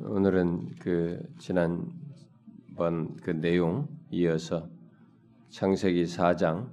[0.00, 4.68] 오늘은 그 지난번 그 내용 이어서
[5.50, 6.70] 창세기 4장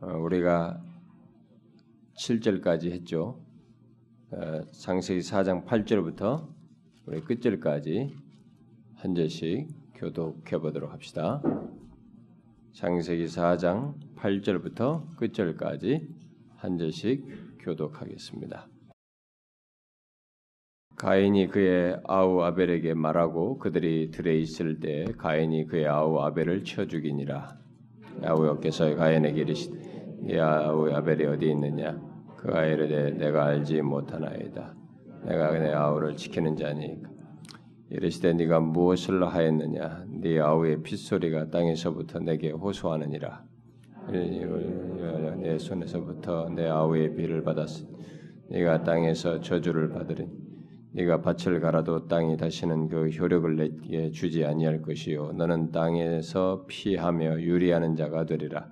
[0.00, 0.80] 어, 우리가
[2.16, 3.40] 7절까지 했죠.
[4.30, 6.48] 어, 창세기 4장 8절부터
[7.06, 8.14] 우리 끝절까지
[8.94, 11.42] 한 절씩 교독해 보도록 합시다.
[12.72, 16.08] 창세기 4장 8절부터 끝절까지
[16.56, 18.73] 한 절씩 교독하겠습니다.
[21.04, 27.58] 가인이 그의 아우 아벨에게 말하고 그들이 들에 있을 때 가인이 그의 아우 아벨을 쳐 죽이니라.
[28.22, 29.76] 야후께서 가인에게 이르시되
[30.22, 32.00] 네 아우 아벨이 어디 있느냐?
[32.38, 34.74] 그가 이르되 내가 알지 못하나이다.
[35.26, 37.10] 내가 내 아우를 지키는 자니까.
[37.90, 40.06] 이르시되 네가 무엇을 하였느냐?
[40.08, 43.44] 네 아우의 핏소리가 땅에서부터 내게 호소하느니라.
[44.10, 47.90] 내 손에서부터 내 아우의 비를 받았으니
[48.48, 50.43] 네가 땅에서 저주를 받으리니
[50.96, 55.32] 네가 밭을 갈아도 땅이 다시는 그 효력을 내게 주지 아니할 것이요.
[55.32, 58.68] 너는 땅에서 피하며 유리하는 자가 되리라.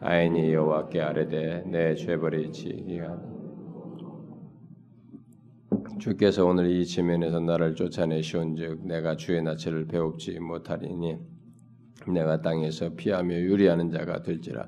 [0.00, 3.16] 아인이 여호와께 아뢰되 내 죄벌이 지기가
[6.00, 11.18] 주께서 오늘 이 지면에서 나를 쫓아내시온즉 내가 주의 낯을 배웁지 못하리니
[12.08, 14.66] 내가 땅에서 피하며 유리하는 자가 될지라.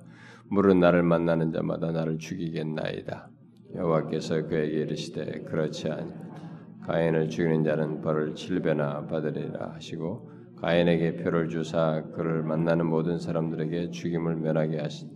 [0.51, 3.29] 무릇 나를 만나는 자마다 나를 죽이겠나이다.
[3.75, 6.32] 여호와께서 그에게 이르시되 그렇지 아니
[6.87, 14.37] 가인을 죽이는 자는 벌을 칠배나 받으리라 하시고 가인에게 표를 주사 그를 만나는 모든 사람들에게 죽임을
[14.37, 15.11] 면하게 하신.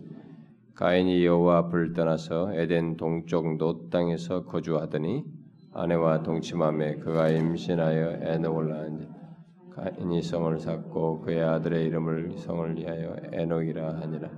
[0.75, 5.23] 가인이 여호와 앞을 떠나서 에덴 동쪽 놋 땅에서 거주하더니
[5.73, 9.07] 아내와 동침함에 그가 임신하여 에녹을 낳은
[9.75, 14.29] 가인이 성을 쌓고 그의 아들의 이름을 성을 위하여 에녹이라 하니라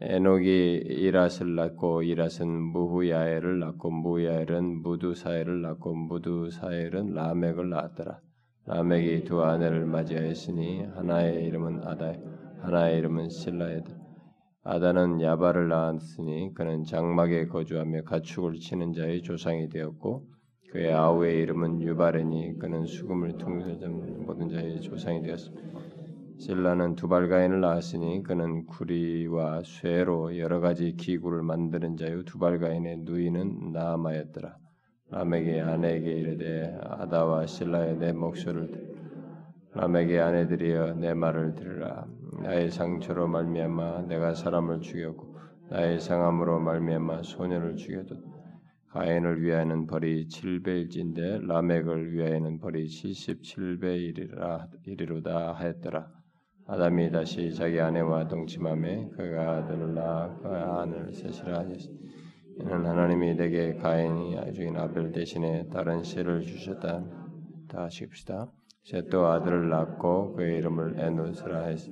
[0.00, 8.18] 에녹이 이랏을 낳고 이랏은 무후야엘을 낳고 무야엘은 무두사엘을 낳고 무두사엘은 라멕을 낳았더라.
[8.66, 12.12] 라멕이 두 아내를 맞이하였으니 하나의 이름은 아다,
[12.62, 13.92] 하나의 이름은 실라에다.
[14.64, 20.26] 아다는 야발을 낳았으니 그는 장막에 거주하며 가축을 치는 자의 조상이 되었고
[20.72, 26.03] 그의 아우의 이름은 유바레니 그는 수금을 퉁는 모든 자의 조상이 되었습니다.
[26.38, 34.56] 실라는 두발가인을 낳았으니 그는 구리와 쇠로 여러 가지 기구를 만드는 자요 두발가인의 누이는 나아마였더라.
[35.10, 38.94] 라멕의 아내에게 이르되 아다와 실라의 내 목소리를 들
[39.74, 42.06] 라멕의 아내들이여 내 말을 들으라.
[42.42, 45.36] 나의 상처로 말미암아 내가 사람을 죽였고
[45.70, 48.16] 나의 상함으로 말미암아 소년을 죽여도
[48.90, 56.23] 가인을 위하여는 벌이 7배일진데 라멕을 위하여는 벌이 77배이리라 이리로다 하였더라.
[56.66, 62.04] 아담이 다시 자기 아내와 동침함에 그가 아들을 낳아 그 아내를 셋이라 하였으니
[62.60, 67.04] 이는 하나님이 내게 가인이 아주인 아벨 대신에 다른 씨를 주셨다.
[67.68, 68.50] 다 하십시다.
[68.84, 71.90] 셋도 아들을 낳고 그의 이름을 에누스라 했으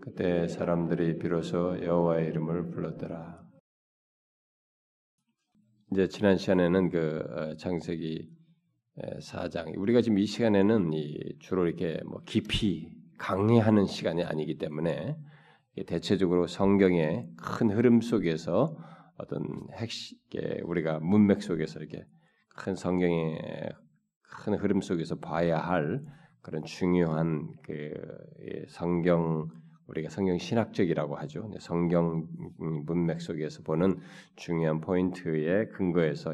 [0.00, 3.44] 그때 사람들이 비로소 여호와의 이름을 불렀더라.
[5.92, 8.30] 이제 지난 시간에는 그 어, 창세기
[9.20, 10.90] 4장 우리가 지금 이 시간에는
[11.40, 15.16] 주로 이렇게 뭐 깊이 강의하는 시간이 아니기 때문에
[15.86, 18.76] 대체적으로 성경의 큰 흐름 속에서
[19.18, 19.42] 어떤
[19.74, 20.18] 핵심
[20.64, 22.04] 우리가 문맥 속에서 이렇게
[22.56, 23.72] 큰 성경의
[24.22, 26.02] 큰 흐름 속에서 봐야 할
[26.40, 27.92] 그런 중요한 그
[28.68, 29.48] 성경
[29.86, 31.50] 우리가 성경 신학적이라고 하죠.
[31.60, 32.26] 성경
[32.58, 33.98] 문맥 속에서 보는
[34.34, 36.32] 중요한 포인트의 근거에서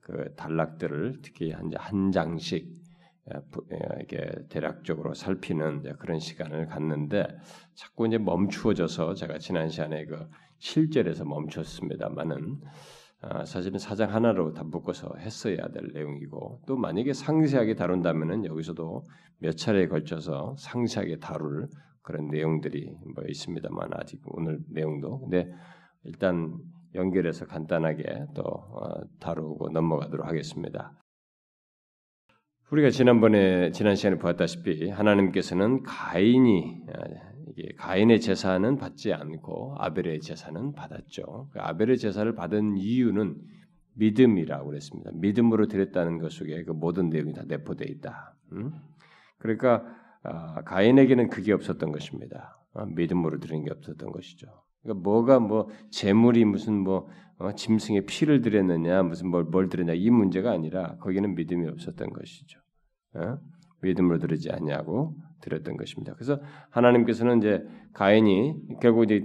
[0.00, 2.81] 그 단락들을 특히 한 장씩
[4.02, 7.26] 이게 대략적으로 살피는 그런 시간을 갖는데
[7.74, 10.28] 자꾸 이제 멈추어져서 제가 지난 시간에 그
[10.60, 12.60] 7절에서 멈췄습니다만은
[13.24, 19.06] 아, 사실은 사장 하나로 다 묶어서 했어야 될 내용이고 또 만약에 상세하게 다룬다면은 여기서도
[19.38, 21.68] 몇 차례에 걸쳐서 상세하게 다룰
[22.02, 25.52] 그런 내용들이 뭐 있습니다만 아직 오늘 내용도 근데
[26.02, 26.58] 일단
[26.96, 30.92] 연결해서 간단하게 또 어, 다루고 넘어가도록 하겠습니다.
[32.72, 37.02] 우리가 지난번에 지난 시간에 보았다시피 하나님께서는 가인이 아,
[37.76, 41.50] 가인의 제사는 받지 않고 아벨의 제사는 받았죠.
[41.52, 43.36] 그 아벨의 제사를 받은 이유는
[43.96, 45.10] 믿음이라고 그랬습니다.
[45.12, 48.36] 믿음으로 드렸다는 것 속에 그 모든 내용이 다 내포되어 있다.
[48.52, 48.72] 음?
[49.36, 49.84] 그러니까
[50.22, 52.58] 아, 가인에게는 그게 없었던 것입니다.
[52.72, 54.46] 아, 믿음으로 드리는 게 없었던 것이죠.
[54.82, 60.08] 그러니까 뭐가 뭐 재물이 무슨 뭐 어, 짐승의 피를 드렸느냐 무슨 뭘, 뭘 드렸냐 이
[60.08, 62.61] 문제가 아니라 거기는 믿음이 없었던 것이죠.
[63.14, 63.38] 어?
[63.80, 66.14] 믿음으로 들으지 않냐고 들었던 것입니다.
[66.14, 69.24] 그래서 하나님께서는 이제 가인이 결국 이제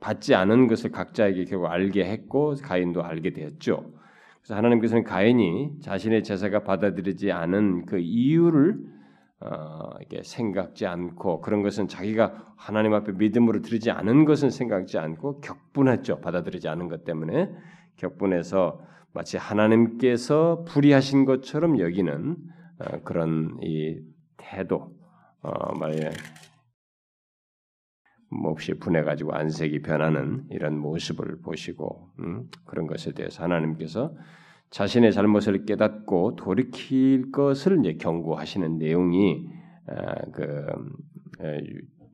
[0.00, 3.92] 받지 않은 것을 각자에게 결국 알게 했고 가인도 알게 되었죠.
[4.40, 8.78] 그래서 하나님께서는 가인이 자신의 제사가 받아들이지 않은 그 이유를
[9.40, 15.40] 어, 이렇게 생각지 않고 그런 것은 자기가 하나님 앞에 믿음으로 드리지 않은 것은 생각지 않고
[15.40, 16.20] 격분했죠.
[16.20, 17.48] 받아들이지 않은 것 때문에
[17.96, 18.80] 격분해서
[19.12, 22.56] 마치 하나님께서 불의하신 것처럼 여기는 어,
[23.04, 24.00] 그런 이
[24.36, 24.96] 태도
[25.42, 26.10] 어, 말에
[28.30, 34.14] 몹시 분해가지고 안색이 변하는 이런 모습을 보시고 음, 그런 것에 대해서 하나님께서
[34.70, 39.48] 자신의 잘못을 깨닫고 돌이킬 것을 이제 경고하시는 내용이
[39.86, 40.66] 아, 그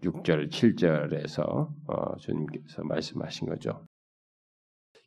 [0.04, 3.84] 6절, 7절에서 어, 주님께서 말씀하신 거죠.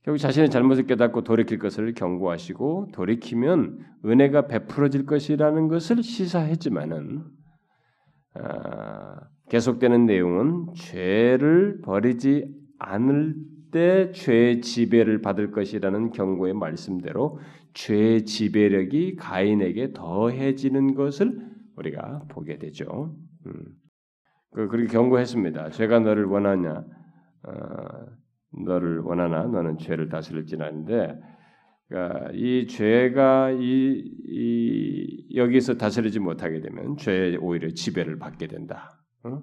[0.08, 7.26] 결국 자신의 잘못을 깨닫고 돌이킬 것을 경고하시고 돌이키면 은혜가 베풀어질 것이라는 것을 시사했지만은
[8.36, 9.20] 아,
[9.50, 13.36] 계속되는 내용은 죄를 버리지 않을
[13.74, 17.40] 때 죄의 지배를 받을 것이라는 경고의 말씀대로
[17.74, 21.38] 죄의 지배력이 가인에게 더해지는 것을
[21.76, 23.14] 우리가 보게 되죠.
[23.46, 23.54] 음.
[24.54, 25.72] 그 그렇게 경고했습니다.
[25.72, 26.86] 죄가 너를 원하냐,
[27.44, 28.17] 어,
[28.68, 31.20] 너를 원하나 너는 죄를 다스릴지라는데
[31.88, 39.02] 그러니까 이 죄가 이, 이 여기서 다스리지 못하게 되면 죄 오히려 지배를 받게 된다.
[39.24, 39.42] 어?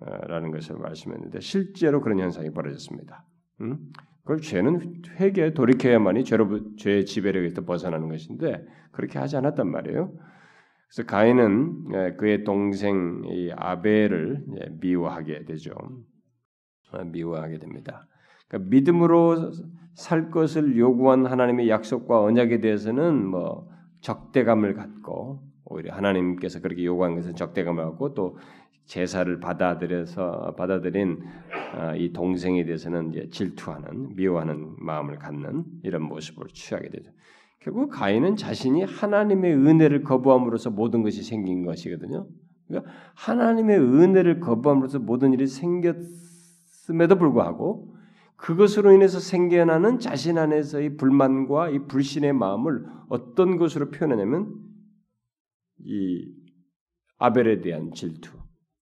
[0.00, 0.26] 어?
[0.26, 3.24] 라는 것을 말씀했는데 실제로 그런 현상이 벌어졌습니다.
[3.60, 3.78] 음?
[4.22, 10.12] 그걸 죄는 회개 돌이켜야만이 죄로 죄의 지배력에서 벗어나는 것인데 그렇게 하지 않았단 말이에요.
[10.88, 13.22] 그래서 가인은 예, 그의 동생
[13.56, 15.72] 아벨을 예, 미워하게 되죠.
[16.92, 18.06] 어, 미워하게 됩니다.
[18.48, 19.52] 그러니까 믿음으로
[19.94, 23.68] 살 것을 요구한 하나님의 약속과 언약에 대해서는 뭐
[24.00, 28.38] 적대감을 갖고 오히려 하나님께서 그렇게 요구한 것은 적대감을 갖고 또
[28.86, 31.18] 제사를 받아들여서 받아들인
[31.74, 37.10] 아, 이 동생에 대해서는 이제 질투하는 미워하는 마음을 갖는 이런 모습을 취하게 되죠.
[37.60, 42.26] 결국 가인은 자신이 하나님의 은혜를 거부함으로써 모든 것이 생긴 것이거든요.
[42.66, 47.97] 그러니까 하나님의 은혜를 거부함으로써 모든 일이 생겼음에도 불구하고
[48.38, 54.54] 그것으로 인해서 생겨나는 자신 안에서의 불만과 이 불신의 마음을 어떤 것으로 표현하냐면
[55.80, 56.32] 이
[57.18, 58.30] 아벨에 대한 질투,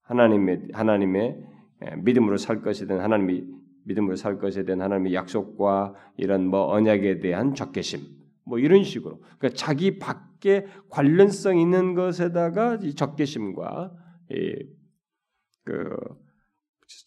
[0.03, 1.43] 하나님의 하나님의
[2.03, 3.45] 믿음으로 살 것에 대한 하나님이
[3.85, 8.01] 믿음으로 살 것에 대한 하나님의 약속과 이런 뭐 언약에 대한 적개심,
[8.45, 9.21] 뭐 이런 식으로.
[9.39, 13.95] 그러니까 자기 밖에 관련성 있는 것에다가 이 적개심과
[14.31, 15.97] 이그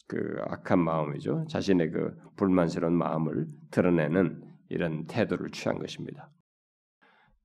[0.07, 1.45] 그 악한 마음이죠.
[1.49, 6.29] 자신의 그 불만스러운 마음을 드러내는 이런 태도를 취한 것입니다.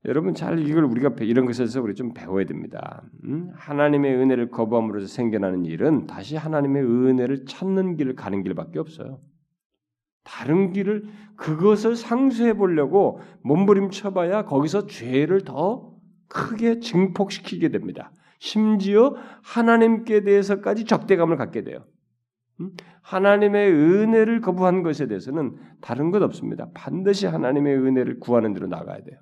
[0.07, 3.03] 여러분 잘 이걸 우리가 이런 것에서 우리 좀 배워야 됩니다.
[3.25, 3.51] 음?
[3.55, 9.21] 하나님의 은혜를 거부함으로써 생겨나는 일은 다시 하나님의 은혜를 찾는 길을 가는 길밖에 없어요.
[10.23, 11.05] 다른 길을
[11.37, 15.95] 그것을 상쇄해 보려고 몸부림쳐봐야 거기서 죄를 더
[16.29, 18.13] 크게 증폭시키게 됩니다.
[18.39, 21.85] 심지어 하나님께 대해서까지 적대감을 갖게 돼요.
[22.61, 22.71] 음?
[23.03, 26.71] 하나님의 은혜를 거부한 것에 대해서는 다른 것 없습니다.
[26.75, 29.19] 반드시 하나님의 은혜를 구하는 대로 나가야 돼요.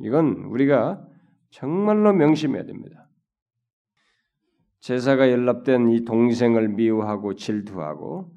[0.00, 1.06] 이건 우리가
[1.50, 3.08] 정말로 명심해야 됩니다.
[4.80, 8.32] 제사가 연락된 이 동생을 미워하고 질투하고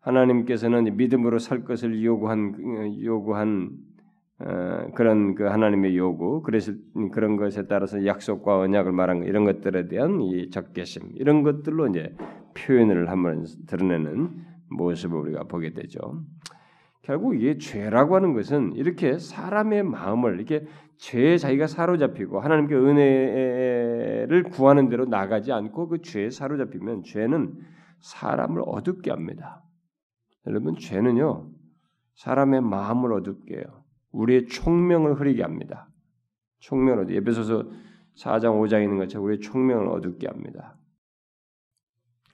[0.00, 2.54] 하나님께서는 믿음으로 살 것을 요구한
[3.02, 3.91] 요구한 어,
[4.94, 6.72] 그런 그 하나님의 요구, 그래서
[7.12, 12.14] 그런 것에 따라서 약속과 언약을 말한 이런 것들에 대한 이 적개심 이런 것들로 이제
[12.54, 14.30] 표현을 한번 드러내는
[14.70, 16.22] 모습을 우리가 보게 되죠.
[17.02, 20.66] 결국 이게 죄라고 하는 것은 이렇게 사람의 마음을 이렇게
[20.98, 27.54] 죄에 자기가 사로잡히고 하나님께 은혜를 구하는 대로 나가지 않고 그 죄에 사로잡히면 죄는
[28.00, 29.64] 사람을 어둡게 합니다.
[30.46, 31.48] 여러분 죄는요
[32.14, 33.81] 사람의 마음을 어둡게 해요.
[34.12, 35.88] 우리의 총명을 흐리게 합니다.
[36.60, 37.70] 총명을 어둡게 에베소서
[38.16, 40.78] 4장 5장에 있는 것처럼 우리의 총명을 어둡게 합니다.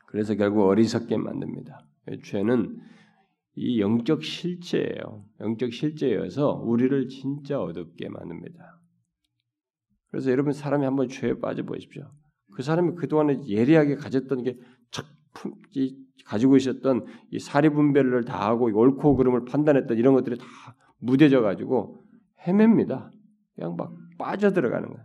[0.07, 1.87] 그래서 결국 어리석게 만듭니다.
[2.25, 2.81] 죄는
[3.55, 5.25] 이 영적 실제예요.
[5.41, 8.81] 영적 실제여서 우리를 진짜 어둡게 만듭니다.
[10.11, 12.11] 그래서 여러분 사람이 한번 죄에 빠져 보십시오.
[12.55, 14.59] 그 사람이 그동안에 예리하게 가졌던 게
[14.91, 15.55] 작품,
[16.25, 20.47] 가지고 있었던 이 사리 분별을 다 하고 옳고 그름을 판단했던 이런 것들이 다
[20.99, 22.05] 무뎌져 가지고
[22.47, 23.11] 헤맵니다.
[23.55, 25.05] 그냥 막 빠져 들어가는 거야.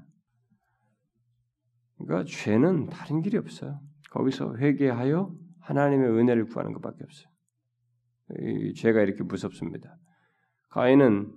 [1.97, 3.79] 그러니까 죄는 다른 길이 없어요.
[4.11, 7.27] 거기서 회개하여 하나님의 은혜를 구하는 것밖에 없어요.
[8.75, 9.97] 죄가 이렇게 무섭습니다.
[10.69, 11.31] 가인은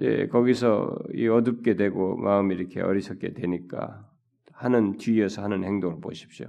[0.00, 4.08] 예, 거기서 이 어둡게 되고 마음이 이렇게 어리석게 되니까
[4.52, 6.46] 하는 뒤에서 하는 행동을 보십시오.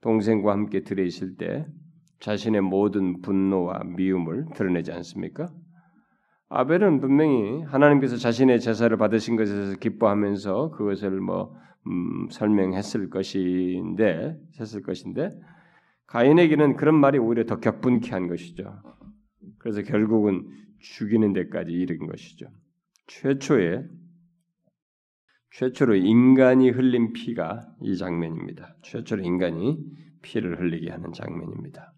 [0.00, 1.66] 동생과 함께 들어 있을 때
[2.20, 5.52] 자신의 모든 분노와 미움을 드러내지 않습니까?
[6.48, 15.30] 아벨은 분명히 하나님께서 자신의 제사를 받으신 것에서 기뻐하면서 그것을 뭐 음, 설명했을 것인데 했을 것인데
[16.06, 18.80] 가인에게는 그런 말이 오히려 더 격분케 한 것이죠.
[19.58, 20.46] 그래서 결국은
[20.78, 22.46] 죽이는 데까지 이른 것이죠.
[23.08, 23.84] 최초에
[25.52, 28.76] 최초로 인간이 흘린 피가 이 장면입니다.
[28.82, 29.78] 최초로 인간이
[30.22, 31.92] 피를 흘리게 하는 장면입니다.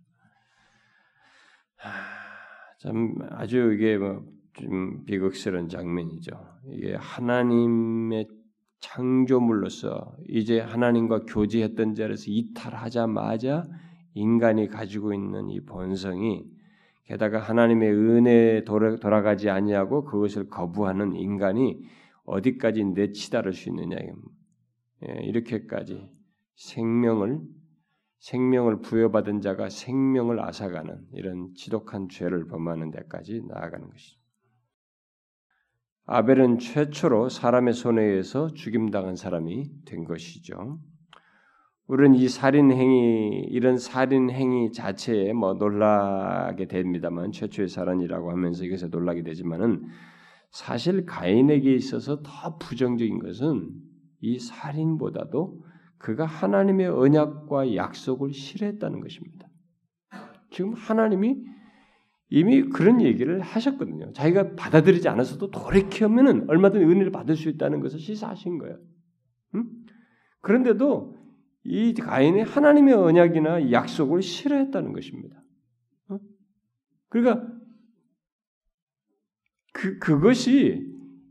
[2.78, 4.24] 참 아주 이게 뭐
[4.58, 6.32] 좀 비극스러운 장면이죠.
[6.72, 8.28] 이게 하나님의
[8.80, 13.64] 창조물로서 이제 하나님과 교제했던 자리에서 이탈하자마자
[14.14, 16.44] 인간이 가지고 있는 이 본성이
[17.04, 21.80] 게다가 하나님의 은혜에 돌아 가지 아니하고 그것을 거부하는 인간이
[22.24, 26.10] 어디까지 내치다를 수 있느냐 예, 이렇게까지
[26.56, 27.40] 생명을
[28.18, 34.17] 생명을 부여받은 자가 생명을 앗아가는 이런 지독한 죄를 범하는 데까지 나아가는 것이죠.
[36.10, 40.80] 아벨은 최초로 사람의 손에 의해서 죽임당한 사람이 된 것이죠.
[41.86, 48.88] 우리는 이 살인 행위 이런 살인 행위 자체에 뭐 놀라게 됩니다만 최초의 살인이라고 하면서 이것에
[48.88, 49.86] 놀라게 되지만은
[50.50, 53.70] 사실 가인에게 있어서 더 부정적인 것은
[54.22, 55.62] 이 살인보다도
[55.98, 59.46] 그가 하나님의 언약과 약속을 실했다는 것입니다.
[60.50, 61.36] 지금 하나님이
[62.30, 64.12] 이미 그런 얘기를 하셨거든요.
[64.12, 68.78] 자기가 받아들이지 않았어도 돌이켜면은 얼마든 은혜를 받을 수 있다는 것을 시사하신 거예요.
[69.54, 69.64] 음?
[70.40, 71.16] 그런데도
[71.64, 75.42] 이 가인이 하나님의 언약이나 약속을 싫어했다는 것입니다.
[76.08, 76.18] 어?
[77.08, 77.46] 그러니까
[79.72, 80.86] 그 그것이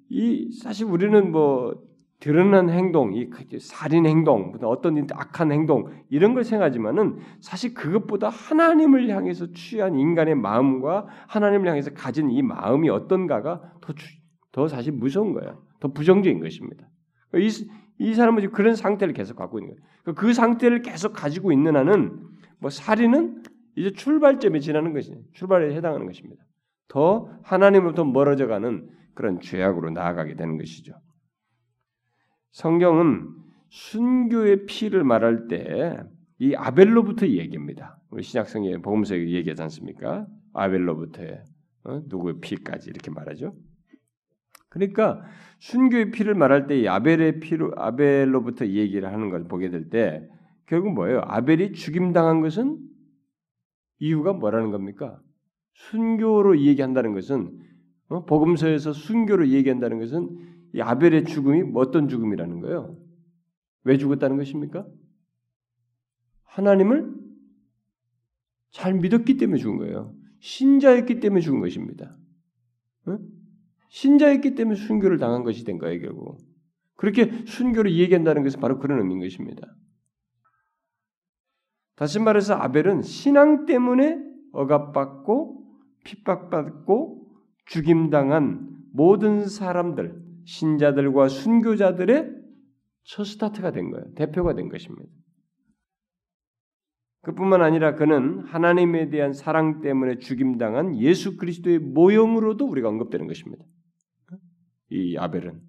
[0.09, 1.86] 이 사실 우리는 뭐
[2.19, 9.53] 드러난 행동, 이 살인 행동, 어떤 악한 행동 이런 걸 생각하지만은 사실 그것보다 하나님을 향해서
[9.53, 13.93] 취한 인간의 마음과 하나님을 향해서 가진 이 마음이 어떤가가 더,
[14.51, 15.61] 더 사실 무서운 거예요.
[15.79, 16.89] 더 부정적인 것입니다.
[17.35, 17.49] 이,
[17.99, 20.15] 이 사람은 그런 상태를 계속 갖고 있는 거예요.
[20.15, 22.19] 그 상태를 계속 가지고 있는 한은
[22.59, 23.43] 뭐 살인은
[23.75, 26.43] 이제 출발점에 지나는 것이 출발에 해당하는 것입니다.
[26.87, 30.93] 더 하나님으로부터 멀어져가는 그런 죄악으로 나아가게 되는 것이죠.
[32.57, 33.29] 성경은
[33.69, 37.99] 순교의 피를 말할 때 이 아벨로부터 얘기합니다.
[38.11, 40.27] 우리 신약성경 복음서에 얘기하지 않습니까?
[40.53, 41.23] 아벨로부터
[41.83, 42.01] 어?
[42.07, 43.55] 누구의 피까지 이렇게 말하죠.
[44.69, 45.23] 그러니까
[45.59, 50.27] 순교의 피를 말할 때이 아벨의 피로 아벨로부터 얘기를 하는 걸 보게 될 때
[50.67, 51.21] 결국 뭐예요?
[51.23, 52.77] 아벨이 죽임 당한 것은
[53.99, 55.19] 이유가 뭐라는 겁니까?
[55.73, 57.49] 순교로 얘기한다는 것은
[58.09, 58.25] 어?
[58.25, 62.95] 복음서에서 순교로 얘기한다는 것은 이 아벨의 죽음이 어떤 죽음이라는 거예요?
[63.83, 64.85] 왜 죽었다는 것입니까?
[66.43, 67.15] 하나님을
[68.69, 70.13] 잘 믿었기 때문에 죽은 거예요.
[70.39, 72.15] 신자였기 때문에 죽은 것입니다.
[73.07, 73.17] 어?
[73.89, 76.37] 신자였기 때문에 순교를 당한 것이 된 거예요, 결국.
[76.95, 79.75] 그렇게 순교를 얘기한다는 것은 바로 그런 의미인 것입니다.
[81.95, 84.19] 다시 말해서 아벨은 신앙 때문에
[84.51, 85.65] 억압받고
[86.03, 87.31] 핍박받고
[87.65, 92.33] 죽임당한 모든 사람들, 신자들과 순교자들의
[93.03, 94.13] 첫 스타트가 된 거예요.
[94.15, 95.09] 대표가 된 것입니다.
[97.21, 103.65] 그뿐만 아니라 그는 하나님에 대한 사랑 때문에 죽임당한 예수 그리스도의 모형으로도 우리가 언급되는 것입니다.
[104.89, 105.61] 이 아벨은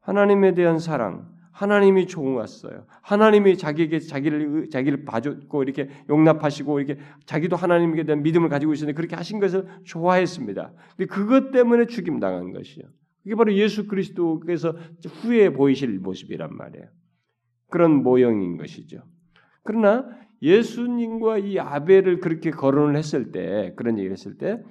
[0.00, 2.86] 하나님에 대한 사랑, 하나님이 좋았어요.
[3.02, 9.14] 하나님이 자기에게 자기를 자기를 봐줬고 이렇게 용납하시고 이렇게 자기도 하나님에 대한 믿음을 가지고 있었는데 그렇게
[9.14, 10.72] 하신 것을 좋아했습니다.
[10.96, 12.84] 근데 그것 때문에 죽임 당한 것이요.
[13.22, 14.70] 그게 바로 예수 그리스도께서
[15.20, 16.86] 후에 보이실 모습이란 말이에요.
[17.68, 19.02] 그런 모형인 것이죠.
[19.62, 20.06] 그러나
[20.40, 24.62] 예수님과 이 아벨을 그렇게 거론을 했을 때 그런 얘기를 했을 때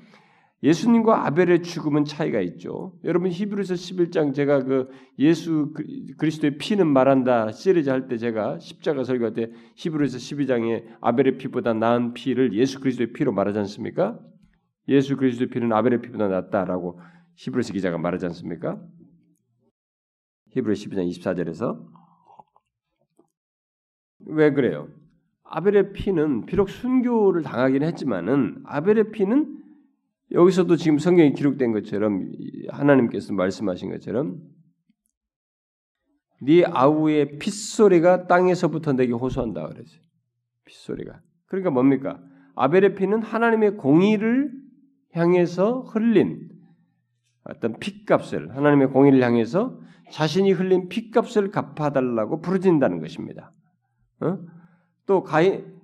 [0.61, 2.93] 예수님과 아벨의 죽음은 차이가 있죠.
[3.05, 5.73] 여러분 히브리서 11장 제가 그 예수
[6.17, 12.13] 그리스도의 피는 말한다 시리즈 할 때 제가 십자가 설교할 때 히브리서 12장에 아벨의 피보다 나은
[12.13, 14.19] 피를 예수 그리스도의 피로 말하지 않습니까?
[14.89, 16.99] 예수 그리스도의 피는 아벨의 피보다 낫다라고
[17.35, 18.81] 히브리서 기자가 말하지 않습니까?
[20.51, 21.79] 히브리 12장 24절에서
[24.25, 24.89] 왜 그래요?
[25.43, 29.57] 아벨의 피는 비록 순교를 당하긴 했지만은 아벨의 피는
[30.31, 32.31] 여기서도 지금 성경에 기록된 것처럼
[32.69, 34.37] 하나님께서 말씀하신 것처럼
[36.41, 40.01] 네 아우의 핏소리가 땅에서부터 내게 호소한다 그랬어요.
[40.65, 41.21] 핏소리가.
[41.47, 42.21] 그러니까 뭡니까?
[42.55, 44.51] 아벨의 피는 하나님의 공의를
[45.13, 46.49] 향해서 흘린
[47.43, 49.79] 어떤 핏값을 하나님의 공의를 향해서
[50.11, 53.51] 자신이 흘린 핏값을 갚아달라고 부르진다는 것입니다.
[54.21, 54.39] 어?
[55.05, 55.79] 또 가인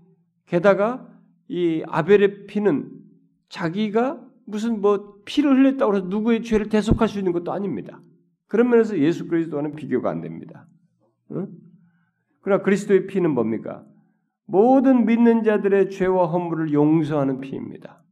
[0.45, 1.09] 게다가
[1.47, 2.91] 이 아벨의 피는
[3.49, 7.99] 자기가 무슨 뭐 피를 흘렸다고 해서 누구의 죄를 대속할 수 있는 것도 아닙니다.
[8.47, 10.67] 그런 면에서 예수 그리스도와는 비교가 안 됩니다.
[11.31, 11.47] 응?
[12.41, 13.83] 그러나 그리스도의 피는 뭡니까?
[14.45, 18.03] 모든 믿는 자들의 죄와 허물을 용서하는 피입니다.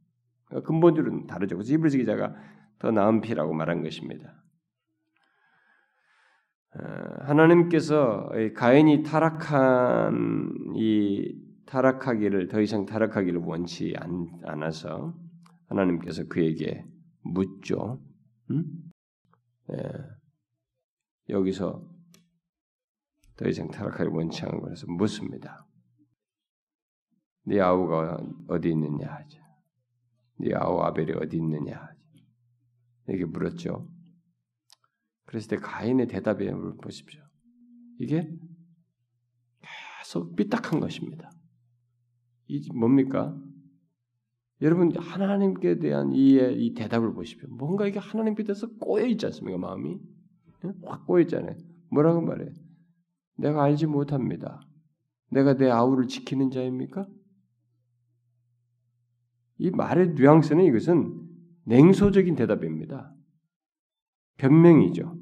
[0.46, 1.56] 그러니까 근본적으로는 다르죠.
[1.56, 2.34] 그래서 이브리스 기자가
[2.80, 4.34] 더 나은 피라고 말한 것입니다.
[6.76, 6.80] 어,
[7.20, 13.94] 하나님께서 가인이 타락한 이 타락하기를 더 이상 타락하기를 원치
[14.42, 15.14] 않아서
[15.74, 16.84] 하나님께서 그에게
[17.22, 18.00] 묻죠.
[18.50, 18.90] 음?
[19.72, 19.76] 예.
[21.28, 21.90] 여기서
[23.36, 25.66] 더 이상 타락하기 원치 않은 거라서 묻습니다.
[27.46, 29.40] 네 아우가 어디 있느냐 하죠.
[30.38, 32.00] 네 아우 아벨이 어디 있느냐 하죠.
[33.08, 33.90] 이렇게 물었죠.
[35.26, 36.50] 그랬을 때 가인의 대답에
[36.82, 37.20] 보십시오.
[37.98, 38.30] 이게
[39.98, 41.30] 계속 삐딱한 것입니다.
[42.46, 43.36] 이 뭡니까?
[44.64, 47.46] 여러분 하나님께 대한 이의 이 대답을 보십시오.
[47.50, 49.58] 뭔가 이게 하나님 밑에서 꼬여 있지 않습니까?
[49.58, 50.00] 마음이
[50.86, 51.54] 확 꼬여 있잖아요.
[51.90, 52.50] 뭐라고 말해?
[53.36, 54.66] 내가 알지 못합니다.
[55.30, 57.06] 내가 내 아우를 지키는 자입니까?
[59.58, 61.28] 이 말의 뉘앙스는 이것은
[61.66, 63.14] 냉소적인 대답입니다.
[64.38, 65.14] 변명이죠.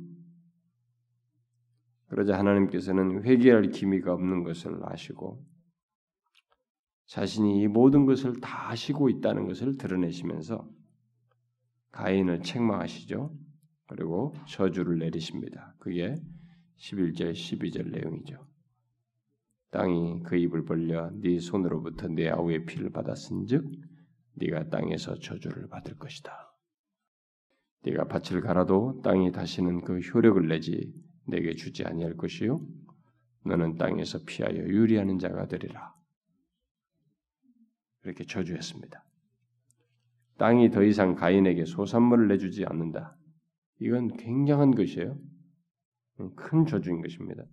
[2.07, 5.45] 그러자 하나님께서는 회개할 기미가 없는 것을 아시고
[7.07, 10.69] 자신이 이 모든 것을 다 아시고 있다는 것을 드러내시면서
[11.91, 13.37] 가인을 책망하시죠.
[13.87, 15.75] 그리고 저주를 내리십니다.
[15.79, 16.15] 그게
[16.79, 18.47] 11절 12절 내용이죠.
[19.71, 23.65] 땅이 그 입을 벌려 네 손으로부터 내 아우의 피를 받았은즉
[24.35, 26.55] 네가 땅에서 저주를 받을 것이다.
[27.85, 30.93] 네가 밭을 갈아도 땅이 다시는 그 효력을 내지
[31.27, 32.67] 내게 주지 아니할 것이요
[33.45, 35.95] 너는 땅에서 피하여 유리하는 자가 되리라.
[38.05, 39.05] 이렇게 저주했습니다.
[40.39, 43.17] 땅이 더 이상 가인에게 소산물을 내주지 않는다.
[43.81, 45.17] 이건 굉장한 것이에요.
[46.37, 47.45] 큰 저주인 것입니다.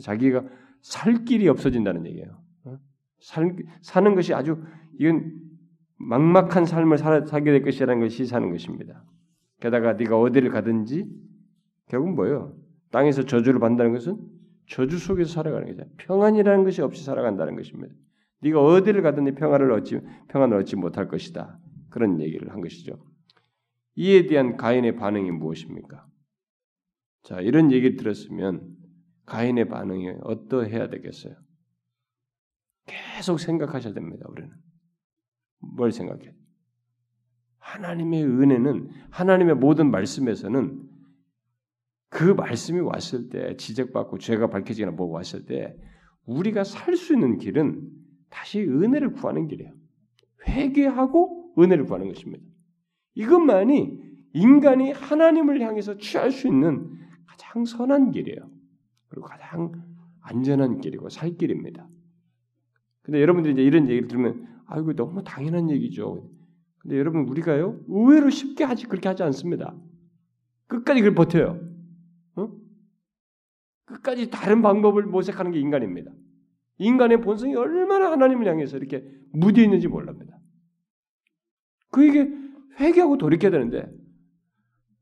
[0.00, 0.44] 자기가
[0.80, 2.42] 살 길이 없어진다는 얘기예요.
[2.64, 2.78] 어?
[3.20, 4.62] 살, 사는 것이 아주
[4.98, 5.32] 이건
[5.98, 9.04] 막막한 삶을 살, 살게 될 것이라는 것이 사는 것입니다.
[9.60, 11.06] 게다가 네가 어디를 가든지
[11.88, 12.56] 결국 뭐예요?
[12.90, 14.18] 땅에서 저주를 받는다는 것은
[14.66, 15.88] 저주 속에서 살아가는 거죠.
[15.98, 17.94] 평안이라는 것이 없이 살아간다는 것입니다.
[18.42, 21.58] 네가 어디를 가든지 평안을 얻지 평안을 얻지 못할 것이다.
[21.90, 23.04] 그런 얘기를 한 것이죠.
[23.94, 26.06] 이에 대한 가인의 반응이 무엇입니까?
[27.22, 28.76] 자, 이런 얘기를 들었으면
[29.26, 31.34] 가인의 반응이 어떠해야 되겠어요?
[32.86, 34.26] 계속 생각하셔야 됩니다.
[34.28, 34.50] 우리는
[35.60, 36.34] 뭘 생각해?
[37.58, 40.90] 하나님의 은혜는 하나님의 모든 말씀에서는
[42.08, 45.76] 그 말씀이 왔을 때 지적받고 죄가 밝혀지거나 뭐 왔을 때
[46.26, 48.01] 우리가 살 수 있는 길은
[48.32, 49.72] 다시 은혜를 구하는 길이에요.
[50.48, 52.42] 회개하고 은혜를 구하는 것입니다.
[53.14, 54.00] 이것만이
[54.32, 58.50] 인간이 하나님을 향해서 취할 수 있는 가장 선한 길이에요.
[59.08, 59.72] 그리고 가장
[60.22, 61.86] 안전한 길이고 살 길입니다.
[63.02, 66.30] 근데 여러분들이 이제 이런 얘기를 들으면 아이고 너무 당연한 얘기죠.
[66.78, 69.76] 근데 여러분 우리가요 의외로 쉽게 하지 그렇게 하지 않습니다.
[70.68, 71.60] 끝까지 그걸 버텨요.
[72.36, 72.50] 어?
[73.84, 76.10] 끝까지 다른 방법을 모색하는 게 인간입니다.
[76.78, 80.38] 인간의 본성이 얼마나 하나님을 향해서 이렇게 무뎌 있는지 몰랍니다.
[81.90, 82.30] 그에게
[82.80, 83.90] 회개하고 돌이켜야 되는데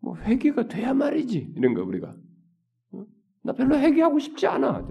[0.00, 2.16] 뭐 회개가 돼야 말이지 이런 거 우리가
[2.92, 3.06] 어?
[3.42, 4.86] 나 별로 회개하고 싶지 않아.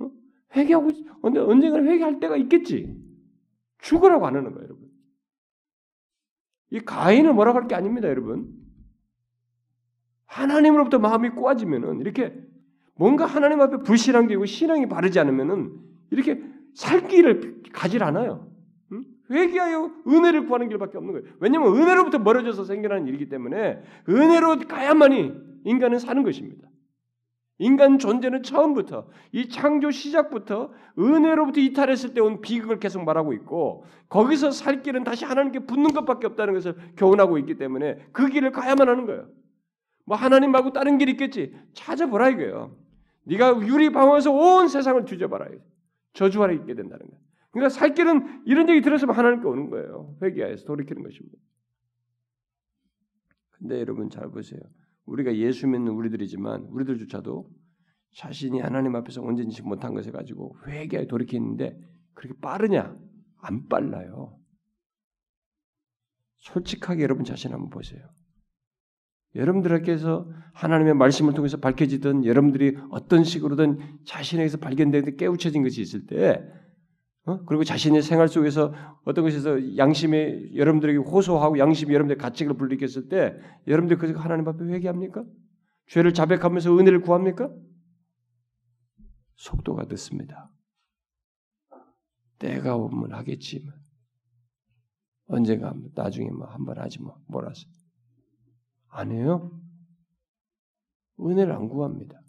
[0.00, 0.10] 어?
[0.54, 0.90] 회개하고
[1.22, 2.94] 언제 언젠가는 회개할 때가 있겠지.
[3.78, 4.88] 죽으라고 안 하는 거예요, 여러분.
[6.70, 8.52] 이 가인을 뭐라고 할 게 아닙니다, 여러분.
[10.26, 12.34] 하나님으로부터 마음이 꼬아지면은 이렇게
[12.96, 15.72] 뭔가 하나님 앞에 불신한 게 있고 신앙이 바르지 않으면은
[16.10, 16.40] 이렇게
[16.74, 18.48] 살 길을 가질 않아요.
[18.92, 19.04] 응?
[19.30, 21.34] 회개하여 은혜를 구하는 길밖에 없는 거예요.
[21.40, 25.32] 왜냐하면 은혜로부터 멀어져서 생겨나는 일이기 때문에 은혜로 가야만이
[25.64, 26.68] 인간은 사는 것입니다.
[27.58, 34.50] 인간 존재는 처음부터 이 창조 시작부터 은혜로부터 이탈했을 때 온 비극을 계속 말하고 있고 거기서
[34.50, 39.06] 살 길은 다시 하나님께 붙는 것밖에 없다는 것을 교훈하고 있기 때문에 그 길을 가야만 하는
[39.06, 39.28] 거예요.
[40.04, 42.76] 뭐 하나님 말고 다른 길이 있겠지 찾아보라 이거예요.
[43.24, 45.48] 네가 유리 방어에서 온 세상을 뒤져봐라.
[46.12, 47.22] 저주 아래 있게 된다는 거예요.
[47.50, 50.16] 그러니까 살 길은 이런 얘기 들었으면 하나님께 오는 거예요.
[50.22, 51.38] 회개하여서 돌이키는 것입니다.
[53.50, 54.60] 근데 여러분 잘 보세요.
[55.06, 57.50] 우리가 예수 믿는 우리들이지만 우리들조차도
[58.14, 61.78] 자신이 하나님 앞에서 온전치 못한 것을 가지고 회개에 돌이키는데
[62.14, 62.96] 그렇게 빠르냐?
[63.38, 64.38] 안 빨라요.
[66.38, 68.06] 솔직하게 여러분 자신 한번 보세요.
[69.34, 76.42] 여러분들께서 하나님의 말씀을 통해서 밝혀지던 여러분들이 어떤 식으로든 자신에게서 발견되는 깨우쳐진 것이 있을 때
[77.26, 77.42] 어?
[77.46, 83.96] 그리고 자신의 생활 속에서 어떤 것에서 양심에 여러분들에게 호소하고 양심이 여러분들의 가책을 불리겠을 때 여러분들
[83.98, 85.24] 그 하나님 앞에 회개합니까?
[85.88, 87.50] 죄를 자백하면서 은혜를 구합니까?
[89.36, 90.50] 속도가 늦습니다.
[92.38, 93.74] 때가 오면 하겠지만
[95.26, 97.66] 언젠가 나중에 뭐 한번 하지 뭐 몰아서
[98.94, 99.50] 안 해요.
[101.20, 102.20] 은혜를 안 구합니다.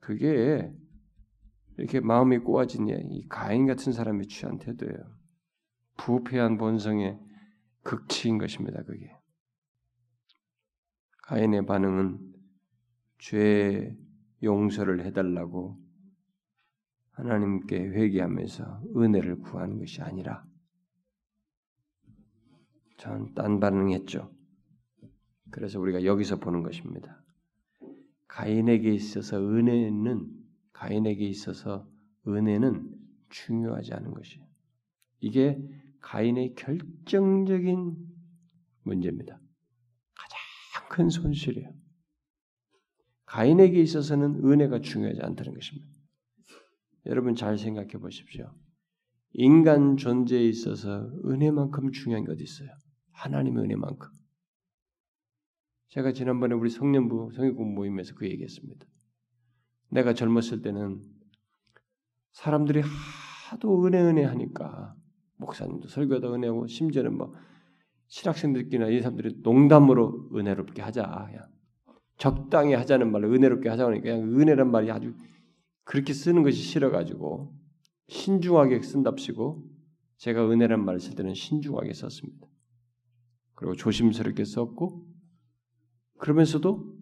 [0.00, 0.72] 그게
[1.76, 4.96] 이렇게 마음이 꼬아진 이 가인 같은 사람이 취한 태도예요.
[5.96, 7.18] 부패한 본성의
[7.82, 8.82] 극치인 것입니다.
[8.84, 9.14] 그게
[11.24, 12.34] 가인의 반응은
[13.18, 13.94] 죄
[14.42, 15.78] 용서를 해달라고
[17.12, 20.44] 하나님께 회개하면서 은혜를 구하는 것이 아니라
[22.96, 24.33] 전 딴 반응했죠.
[25.54, 27.22] 그래서 우리가 여기서 보는 것입니다.
[28.26, 30.28] 가인에게 있어서 은혜는
[30.72, 31.88] 가인에게 있어서
[32.26, 32.92] 은혜는
[33.30, 34.44] 중요하지 않은 것이에요.
[35.20, 35.56] 이게
[36.00, 37.94] 가인의 결정적인
[38.82, 39.38] 문제입니다.
[40.16, 41.72] 가장 큰 손실이에요.
[43.26, 45.88] 가인에게 있어서는 은혜가 중요하지 않다는 것입니다.
[47.06, 48.52] 여러분 잘 생각해 보십시오.
[49.34, 52.70] 인간 존재에 있어서 은혜만큼 중요한 게 어디 있어요?
[53.12, 54.23] 하나님의 은혜만큼.
[55.94, 58.84] 제가 지난번에 우리 성년부 성의공 모임에서 그 얘기했습니다.
[59.90, 61.00] 내가 젊었을 때는
[62.32, 62.82] 사람들이
[63.48, 64.96] 하도 은혜 은혜 하니까
[65.36, 67.32] 목사님도 설교도 은혜하고 심지어는 뭐
[68.08, 71.46] 신학생들끼리나 이 사람들이 농담으로 은혜롭게 하자 그냥
[72.16, 75.14] 적당히 하자는 말로 은혜롭게 하자고 하니까 그냥 은혜란 말이 아주
[75.84, 77.54] 그렇게 쓰는 것이 싫어가지고
[78.08, 79.64] 신중하게 쓴답시고
[80.16, 82.48] 제가 은혜란 말을 쓸 때는 신중하게 썼습니다.
[83.54, 85.13] 그리고 조심스럽게 썼고
[86.18, 86.94] 그러면서도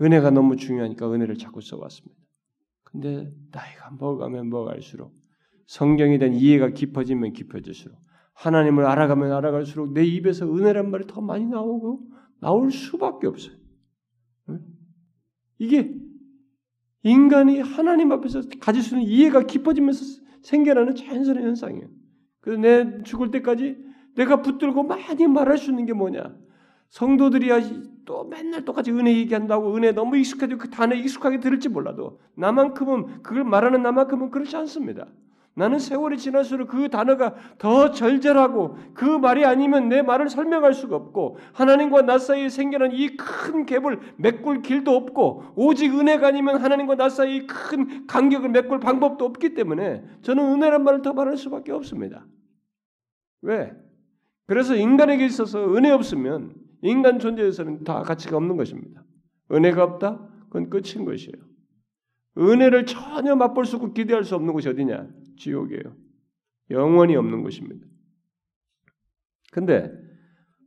[0.00, 2.16] 은혜가 너무 중요하니까 은혜를 자꾸 써왔습니다.
[2.84, 5.14] 근데 나이가 먹어가면 먹을수록
[5.66, 7.98] 성경에 대한 이해가 깊어지면 깊어질수록
[8.34, 12.08] 하나님을 알아가면 알아갈수록 내 입에서 은혜란 말이 더 많이 나오고
[12.40, 13.56] 나올 수밖에 없어요.
[15.58, 15.92] 이게
[17.02, 21.88] 인간이 하나님 앞에서 가질 수 있는 이해가 깊어지면서 생겨나는 자연스러운 현상이에요.
[22.40, 23.76] 그래서 내 죽을 때까지
[24.14, 26.36] 내가 붙들고 많이 말할 수 있는 게 뭐냐?
[26.90, 27.50] 성도들이
[28.04, 33.44] 또 맨날 똑같이 은혜 얘기한다고 은혜 너무 익숙해도 그 단어 익숙하게 들을지 몰라도 나만큼은 그걸
[33.44, 35.06] 말하는 나만큼은 그렇지 않습니다.
[35.54, 41.38] 나는 세월이 지날수록 그 단어가 더 절절하고 그 말이 아니면 내 말을 설명할 수가 없고
[41.52, 47.08] 하나님과 나 사이에 생겨난 이 큰 갭을 메꿀 길도 없고 오직 은혜가 아니면 하나님과 나
[47.08, 52.24] 사이에 큰 간격을 메꿀 방법도 없기 때문에 저는 은혜란 말을 더 말할 수밖에 없습니다.
[53.42, 53.72] 왜?
[54.46, 59.04] 그래서 인간에게 있어서 은혜 없으면 인간 존재에서는 다 가치가 없는 것입니다.
[59.50, 60.28] 은혜가 없다?
[60.44, 61.36] 그건 끝인 것이에요.
[62.38, 65.08] 은혜를 전혀 맛볼 수 없고 기대할 수 없는 곳이 어디냐?
[65.38, 65.96] 지옥이에요.
[66.70, 67.86] 영원히 없는 것입니다.
[69.50, 69.90] 근데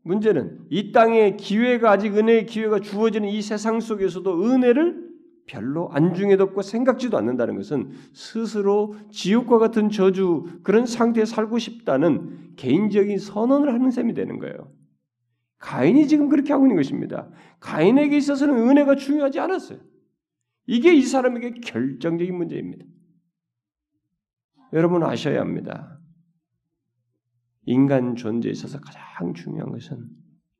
[0.04, 5.12] 문제는 이 땅에 기회가 아직 은혜의 기회가 주어지는 이 세상 속에서도 은혜를
[5.45, 13.17] 별로 안중에도 없고 생각지도 않는다는 것은 스스로 지옥과 같은 저주 그런 상태에 살고 싶다는 개인적인
[13.17, 14.71] 선언을 하는 셈이 되는 거예요.
[15.62, 17.30] 가인이 지금 그렇게 하고 있는 것입니다.
[17.60, 19.80] 가인에게 있어서는 은혜가 중요하지 않았어요.
[20.65, 22.86] 이게 이 사람에게 결정적인 문제입니다.
[24.74, 26.00] 여러분 아셔야 합니다.
[27.65, 30.10] 인간 존재에 있어서 가장 중요한 것은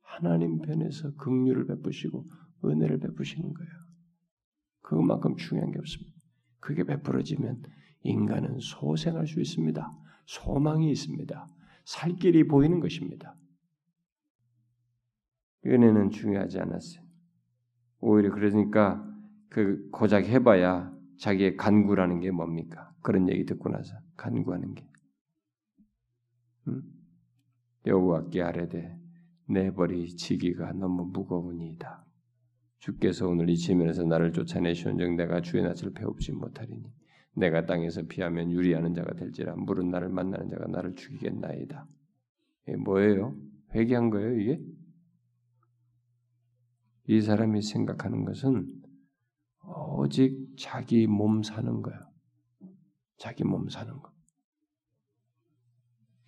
[0.02, 2.24] 하나님 편에서 긍휼을 베푸시고
[2.64, 3.72] 은혜를 베푸시는 거예요.
[4.82, 6.16] 그것만큼 중요한 게 없습니다.
[6.60, 7.62] 그게 베풀어지면
[8.02, 9.90] 인간은 소생할 수 있습니다.
[10.26, 11.48] 소망이 있습니다.
[11.84, 13.34] 살 길이 보이는 것입니다.
[15.66, 17.02] 은혜는 중요하지 않았어요.
[18.00, 19.06] 오히려 그러니까
[19.48, 22.92] 그 고작 해봐야 자기의 간구라는 게 뭡니까?
[23.02, 24.88] 그런 얘기 듣고 나서 간구하는 게
[26.68, 26.82] 음?
[27.86, 28.98] 여호와께 아뢰되
[29.48, 32.04] 내 벌이 지기가 너무 무거우니이다.
[32.78, 36.92] 주께서 오늘 이 지면에서 나를 쫓아내시온즉 내가 주의 낯을 배웁지 못하리니
[37.34, 41.86] 내가 땅에서 피하면 유리하는 자가 될지라 물은 나를 만나는 자가 나를 죽이겠나이다.
[42.66, 43.36] 이게 뭐예요?
[43.74, 44.60] 회개한 거예요 이게?
[47.06, 48.66] 이 사람이 생각하는 것은
[49.96, 51.98] 오직 자기 몸 사는 거야.
[53.16, 54.12] 자기 몸 사는 거.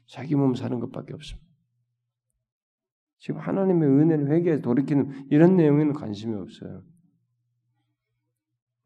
[0.07, 1.49] 자기 몸 사는 것밖에 없습니다.
[3.19, 6.83] 지금 하나님의 은혜를 회개해 돌이키는 이런 내용에는 관심이 없어요.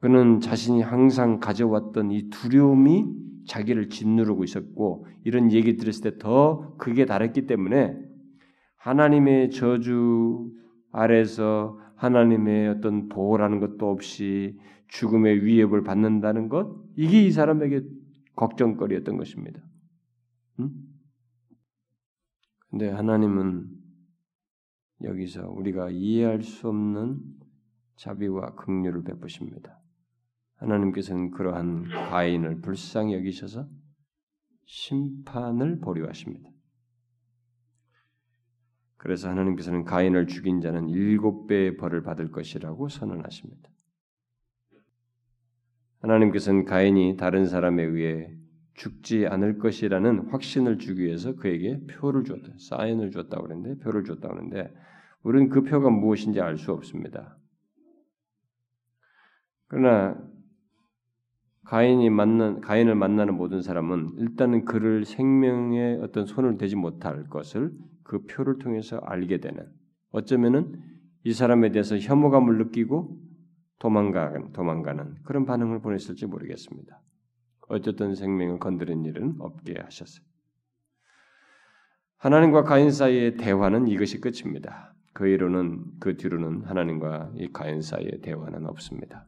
[0.00, 3.04] 그는 자신이 항상 가져왔던 이 두려움이
[3.46, 7.98] 자기를 짓누르고 있었고 이런 얘기 들었을 때 더 그게 다랬기 때문에
[8.76, 10.52] 하나님의 저주
[10.90, 17.82] 아래서 하나님의 어떤 보호라는 것도 없이 죽음의 위협을 받는다는 것 이게 이 사람에게
[18.36, 19.60] 걱정거리였던 것입니다.
[20.60, 20.70] 응?
[22.70, 23.68] 근데 하나님은
[25.02, 27.20] 여기서 우리가 이해할 수 없는
[27.96, 29.80] 자비와 긍휼을 베푸십니다.
[30.56, 33.68] 하나님께서는 그러한 과인을 불쌍히 여기셔서
[34.66, 36.50] 심판을 보류하십니다.
[38.98, 43.70] 그래서 하나님께서는 가인을 죽인 자는 일곱 배의 벌을 받을 것이라고 선언하십니다.
[46.00, 48.34] 하나님께서는 가인이 다른 사람에 의해
[48.74, 52.52] 죽지 않을 것이라는 확신을 주기 위해서 그에게 표를 줬다.
[52.58, 54.72] 사인을 줬다고 그랬는데 표를 줬다고 하는데
[55.22, 57.36] 우리는 그 표가 무엇인지 알 수 없습니다.
[59.66, 60.16] 그러나
[61.64, 67.72] 가인이 만난 가인을 만나는 모든 사람은 일단은 그를 생명의 어떤 손을 대지 못할 것을
[68.08, 69.70] 그 표를 통해서 알게 되는
[70.10, 70.80] 어쩌면은
[71.24, 73.16] 이 사람에 대해서 혐오감을 느끼고
[73.78, 77.00] 도망가 도망가는 그런 반응을 보냈을지 모르겠습니다.
[77.68, 80.24] 어쨌든 생명을 건드린 일은 없게 하셨어요.
[82.16, 84.94] 하나님과 가인 사이의 대화는 이것이 끝입니다.
[85.12, 89.26] 그 이로는 그 뒤로는 하나님과 이 가인 사이의 대화는 없습니다.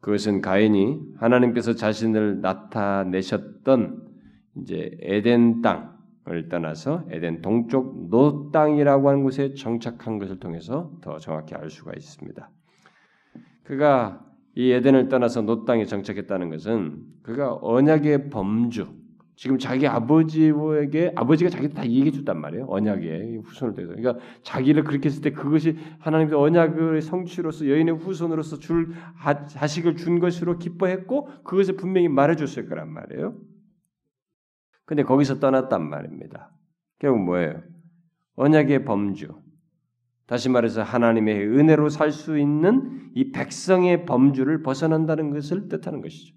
[0.00, 4.08] 그것은 가인이 하나님께서 자신을 나타내셨던
[4.56, 5.91] 이제 에덴 땅
[6.30, 11.94] 을 떠나서 에덴 동쪽 놋 땅이라고 하는 곳에 정착한 것을 통해서 더 정확히 알 수가
[11.96, 12.48] 있습니다.
[13.64, 19.02] 그가 이 에덴을 떠나서 놋 땅에 정착했다는 것은 그가 언약의 범주,
[19.34, 22.66] 지금 자기 아버지에게 아버지가 자기한테 다 얘기해 줬단 말이에요.
[22.68, 23.94] 언약의 후손을 통해서.
[23.96, 28.90] 그러니까 자기를 그렇게 했을 때 그것이 하나님의 언약의 성취로서 여인의 후손으로서 줄
[29.48, 33.34] 자식을 준 것으로 기뻐했고 그것을 분명히 말해 줬을 거란 말이에요.
[34.84, 36.50] 근데 거기서 떠났단 말입니다.
[36.98, 37.62] 결국 뭐예요?
[38.34, 39.40] 언약의 범주.
[40.26, 46.34] 다시 말해서 하나님의 은혜로 살 수 있는 이 백성의 범주를 벗어난다는 것을 뜻하는 것이죠.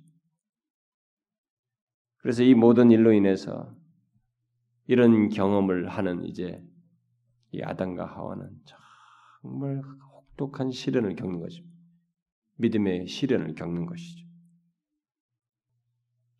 [2.17, 3.73] 그래서 이 모든 일로 인해서
[4.87, 6.61] 이런 경험을 하는 이제
[7.51, 8.49] 이 아담과 하와는
[9.41, 11.75] 정말 혹독한 시련을 겪는 것입니다.
[12.57, 14.25] 믿음의 시련을 겪는 것이죠.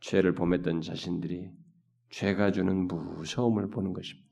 [0.01, 1.51] 죄를 범했던 자신들이
[2.15, 4.29] 죄가 주는 무서움을 보는 것입니다.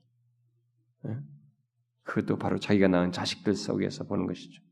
[1.02, 1.18] 네?
[2.02, 4.62] 그것도 바로 자기가 낳은 자식들 속에서 보는 것이죠.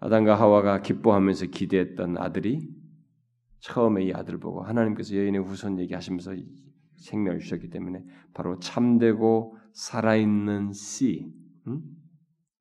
[0.00, 2.68] 아담과 하와가 기뻐하면서 기대했던 아들이
[3.60, 6.32] 처음에 이 아들 보고 하나님께서 여인의 후손 얘기하시면서
[6.96, 11.32] 생명을 주셨기 때문에 바로 참되고 살아있는 씨,
[11.68, 11.80] 응?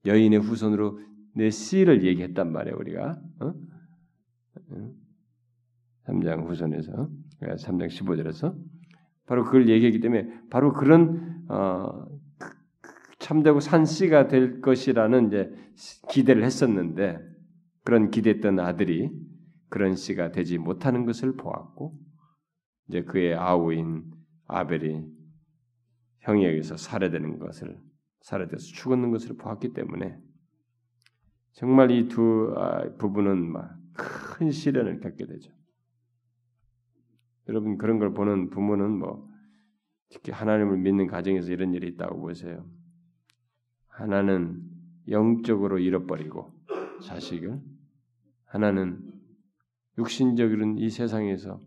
[0.05, 0.99] 여인의 후손으로
[1.35, 3.53] 내 씨를 얘기했단 말이에요 우리가 어?
[6.05, 7.09] 3장 후손에서
[7.41, 8.55] 3장 15절에서
[9.25, 12.05] 바로 그걸 얘기했기 때문에 바로 그런 어,
[13.19, 15.51] 참되고 산 씨가 될 것이라는 이제
[16.09, 17.19] 기대를 했었는데
[17.83, 19.11] 그런 기대했던 아들이
[19.69, 21.97] 그런 씨가 되지 못하는 것을 보았고
[22.87, 24.11] 이제 그의 아우인
[24.47, 25.05] 아벨이
[26.19, 27.79] 형에 의해서 살해되는 것을
[28.21, 30.17] 살해돼서 죽었는 것을 보았기 때문에
[31.53, 35.51] 정말 이두 아, 부부는 막 큰 시련을 겪게 되죠.
[37.51, 39.29] 여러분 그런 걸 보는 부모는 뭐
[40.09, 42.65] 특히 하나님을 믿는 가정에서 이런 일이 있다고 보세요.
[43.87, 44.61] 하나는
[45.09, 46.53] 영적으로 잃어버리고
[47.03, 47.59] 자식을
[48.45, 49.01] 하나는
[49.97, 51.59] 육신적인 이 세상에서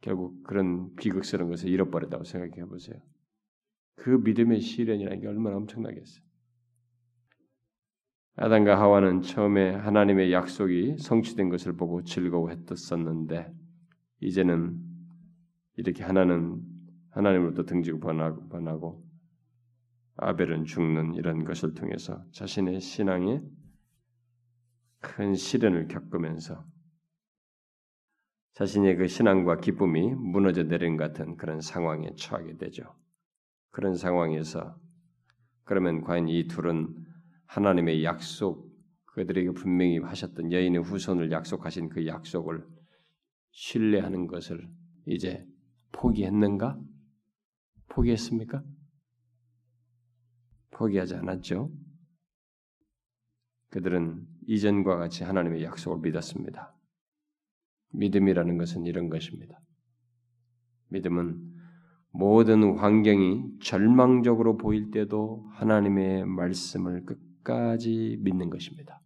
[0.00, 2.96] 결국 그런 비극스러운 것을 잃어버렸다고 생각해 보세요.
[3.94, 6.24] 그 믿음의 시련이라는 게 얼마나 엄청나겠어요.
[8.34, 13.54] 아담과 하와는 처음에 하나님의 약속이 성취된 것을 보고 즐거워했었는데
[14.20, 14.78] 이제는
[15.76, 16.62] 이렇게 하나는
[17.10, 19.04] 하나님으로부터 등지고 번하고, 번하고
[20.16, 23.42] 아벨은 죽는 이런 것을 통해서 자신의 신앙에
[25.00, 26.64] 큰 시련을 겪으면서
[28.52, 32.94] 자신의 그 신앙과 기쁨이 무너져 내린 같은 그런 상황에 처하게 되죠.
[33.70, 34.78] 그런 상황에서
[35.64, 36.94] 그러면 과연 이 둘은
[37.46, 38.70] 하나님의 약속
[39.06, 42.66] 그들에게 분명히 하셨던 여인의 후손을 약속하신 그 약속을
[43.50, 44.68] 신뢰하는 것을
[45.06, 45.46] 이제
[45.92, 46.78] 포기했는가?
[47.88, 48.62] 포기했습니까?
[50.70, 51.70] 포기하지 않았죠.
[53.70, 56.74] 그들은 이전과 같이 하나님의 약속을 믿었습니다.
[57.92, 59.60] 믿음이라는 것은 이런 것입니다.
[60.88, 61.50] 믿음은
[62.12, 69.00] 모든 환경이 절망적으로 보일 때도 하나님의 말씀을 끝까지 믿는 것입니다.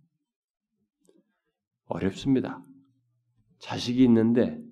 [1.86, 2.62] 어렵습니다.
[3.64, 4.62] 자식이 있는데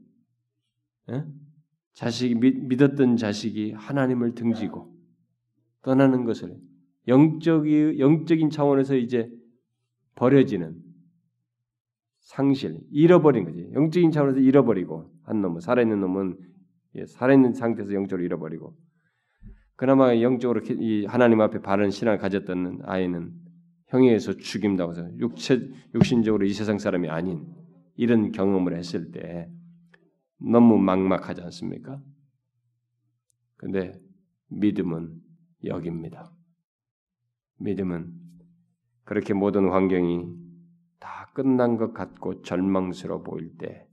[1.09, 1.25] 에?
[1.95, 4.95] 자식이 믿었던 자식이 하나님을 등지고
[5.83, 6.59] 떠나는 것을
[7.09, 9.31] 영적이 영적인 차원에서 이제
[10.15, 10.77] 버려지는
[12.21, 13.69] 상실, 잃어버린 거지.
[13.73, 16.39] 영적인 차원에서 잃어버리고 한 놈은 살아있는 놈은
[16.97, 18.77] 예, 살아있는 상태에서 영적으로 잃어버리고
[19.75, 23.33] 그나마 영적으로 이 하나님 앞에 바른 신앙을 가졌던 아이는
[23.89, 27.62] 형에서 죽임다고 해서 육체 육신적으로 이 세상 사람이 아닌
[27.95, 29.51] 이런 경험을 했을 때
[30.39, 32.03] 너무 막막하지 않습니까?
[33.57, 34.01] 근데
[34.49, 35.21] 믿음은
[35.65, 36.33] 여깁니다.
[37.59, 38.13] 믿음은
[39.05, 40.35] 그렇게 모든 환경이
[40.99, 43.89] 다 끝난 것 같고 절망스러워 보일 때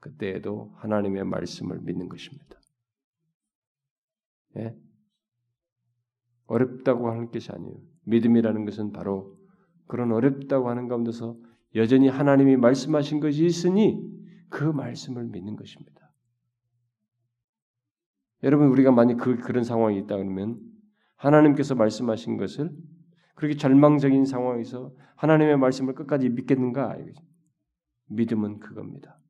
[0.00, 2.58] 그때에도 하나님의 말씀을 믿는 것입니다.
[4.56, 4.76] 예?
[6.46, 7.76] 어렵다고 하는 것이 아니에요.
[8.04, 9.38] 믿음이라는 것은 바로
[9.86, 11.36] 그런 어렵다고 하는 가운데서
[11.74, 14.00] 여전히 하나님이 말씀하신 것이 있으니
[14.48, 16.12] 그 말씀을 믿는 것입니다.
[18.42, 20.58] 여러분 우리가 만약 그 그런 상황이 있다 그러면
[21.16, 22.74] 하나님께서 말씀하신 것을
[23.34, 26.96] 그렇게 절망적인 상황에서 하나님의 말씀을 끝까지 믿겠는가?
[28.08, 29.20] 믿음은 그겁니다.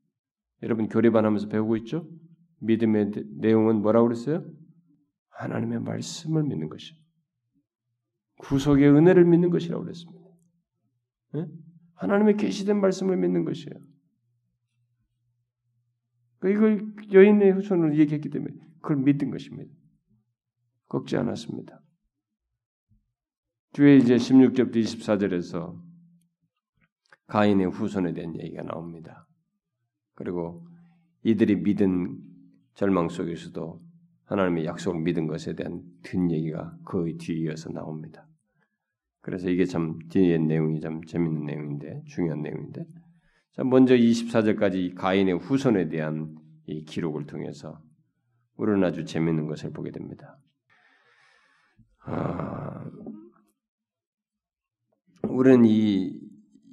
[0.62, 2.08] 여러분 교리반 하면서 배우고 있죠?
[2.60, 4.44] 믿음의 내용은 뭐라고 그랬어요?
[5.30, 6.94] 하나님의 말씀을 믿는 것이
[8.38, 10.28] 구속의 은혜를 믿는 것이라고 그랬습니다.
[11.34, 11.46] 네?
[12.00, 13.74] 하나님의 계시된 말씀을 믿는 것이에요.
[16.44, 19.70] 이걸 여인의 후손으로 얘기했기 때문에 그걸 믿은 것입니다.
[20.88, 21.78] 꺾지 않았습니다.
[23.74, 25.78] 뒤에 이제 16절부터 24절에서
[27.26, 29.28] 가인의 후손에 대한 얘기가 나옵니다.
[30.14, 30.66] 그리고
[31.22, 32.18] 이들이 믿은
[32.74, 33.78] 절망 속에서도
[34.24, 38.26] 하나님의 약속을 믿은 것에 대한 든 얘기가 그 뒤에 이어서 나옵니다.
[39.20, 42.84] 그래서 이게 참 뒤에 내용이 참 재밌는 내용인데 중요한 내용인데
[43.52, 47.80] 자 먼저 24절까지 가인의 후손에 대한 이 기록을 통해서
[48.56, 50.38] 우리는 아주 재밌는 것을 보게 됩니다.
[52.02, 52.84] 아,
[55.28, 56.18] 우리는 이,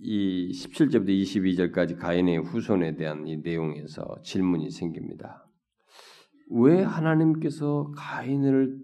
[0.02, 5.46] 이 17절부터 22절까지 가인의 후손에 대한 이 내용에서 질문이 생깁니다.
[6.50, 8.78] 왜 하나님께서 가인을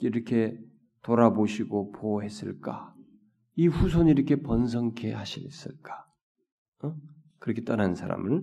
[0.00, 0.58] 이렇게
[1.02, 2.93] 돌아보시고 보호했을까?
[3.56, 6.06] 이 후손이 이렇게 번성케 하셨을까?
[6.82, 6.96] 어?
[7.38, 8.42] 그렇게 떠난 사람을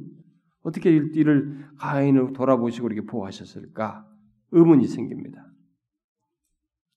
[0.61, 4.07] 어떻게 이를 가인을 돌아보시고 이렇게 보호하셨을까?
[4.51, 5.51] 의문이 생깁니다.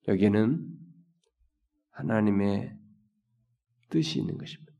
[0.08, 0.68] 여기에는
[1.90, 2.76] 하나님의
[3.88, 4.72] 뜻이 있는 것입니다.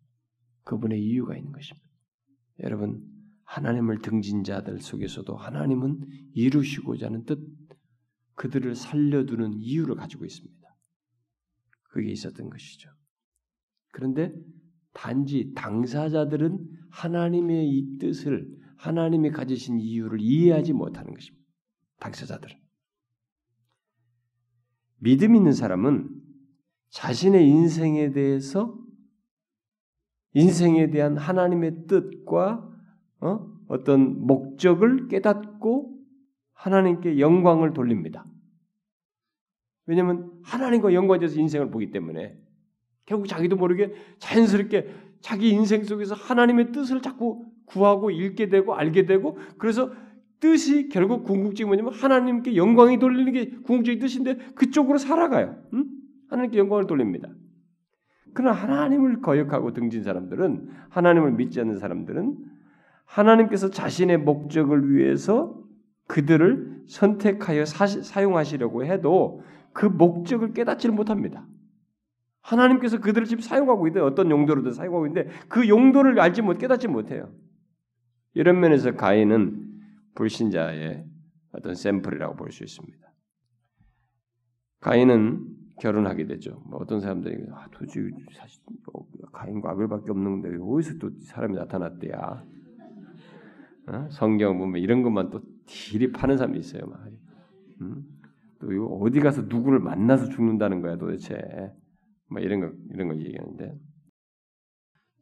[0.65, 1.87] 그분의 이유가 있는 것입니다.
[2.61, 3.03] 여러분,
[3.45, 6.01] 하나님을 등진 자들 속에서도 하나님은
[6.35, 7.39] 이루시고자 하는 뜻,
[8.35, 10.55] 그들을 살려두는 이유를 가지고 있습니다.
[11.85, 12.91] 그게 있었던 것이죠.
[13.95, 14.35] 그런데
[14.93, 16.59] 단지 당사자들은
[16.91, 21.47] 하나님의 이 뜻을 하나님이 가지신 이유를 이해하지 못하는 것입니다.
[22.01, 22.57] 당사자들은
[24.99, 26.11] 믿음 있는 사람은
[26.91, 28.77] 자신의 인생에 대해서
[30.33, 32.69] 인생에 대한 하나님의 뜻과
[33.21, 33.55] 어?
[33.69, 36.01] 어떤 목적을 깨닫고
[36.53, 38.27] 하나님께 영광을 돌립니다.
[39.87, 42.44] 왜냐하면 하나님과 연관돼서 인생을 보기 때문에
[43.07, 44.89] 결국 자기도 모르게 자연스럽게
[45.21, 49.91] 자기 인생 속에서 하나님의 뜻을 자꾸 구하고 읽게 되고 알게 되고 그래서
[50.41, 55.57] 뜻이 결국 궁극적이 뭐냐면 하나님께 영광이 돌리는 게 궁극적인 뜻인데 그쪽으로 살아가요.
[55.73, 55.87] 응?
[56.29, 57.29] 하나님께 영광을 돌립니다.
[58.35, 62.37] 그러나 하나님을 거역하고 등진 사람들은 하나님을 믿지 않는 사람들은
[63.07, 65.63] 하나님께서 자신의 목적을 위해서
[66.09, 71.47] 그들을 선택하여 사, 용하시려고 해도 그 목적을 깨닫지를 못합니다.
[72.45, 77.33] 하나님께서 그들을 지금 사용하고 있는 어떤 용도로든 사용하고 있는데 그 용도를 알지 못 깨닫지 못해요.
[78.35, 79.73] 이런 면에서 가인은
[80.15, 81.05] 불신자의
[81.53, 82.99] 어떤 샘플이라고 볼 수 있습니다.
[84.81, 85.47] 가인은
[85.81, 86.63] 결혼하게 되죠.
[86.67, 88.61] 뭐 어떤 사람들이 아, 도저히 사실
[88.93, 92.45] 뭐 가인과 아벨밖에 없는데 어디서 또 사람이 나타났대야.
[93.87, 94.09] 어?
[94.11, 96.87] 성경 보면 이런 것만 또 딜이 파는 사람이 있어요.
[96.87, 97.07] 막.
[97.81, 98.05] 음?
[98.61, 101.73] 또 어디 가서 누구를 만나서 죽는다는 거야 도대체.
[102.35, 103.79] 뭐 이런 거 이런 걸 얘기하는데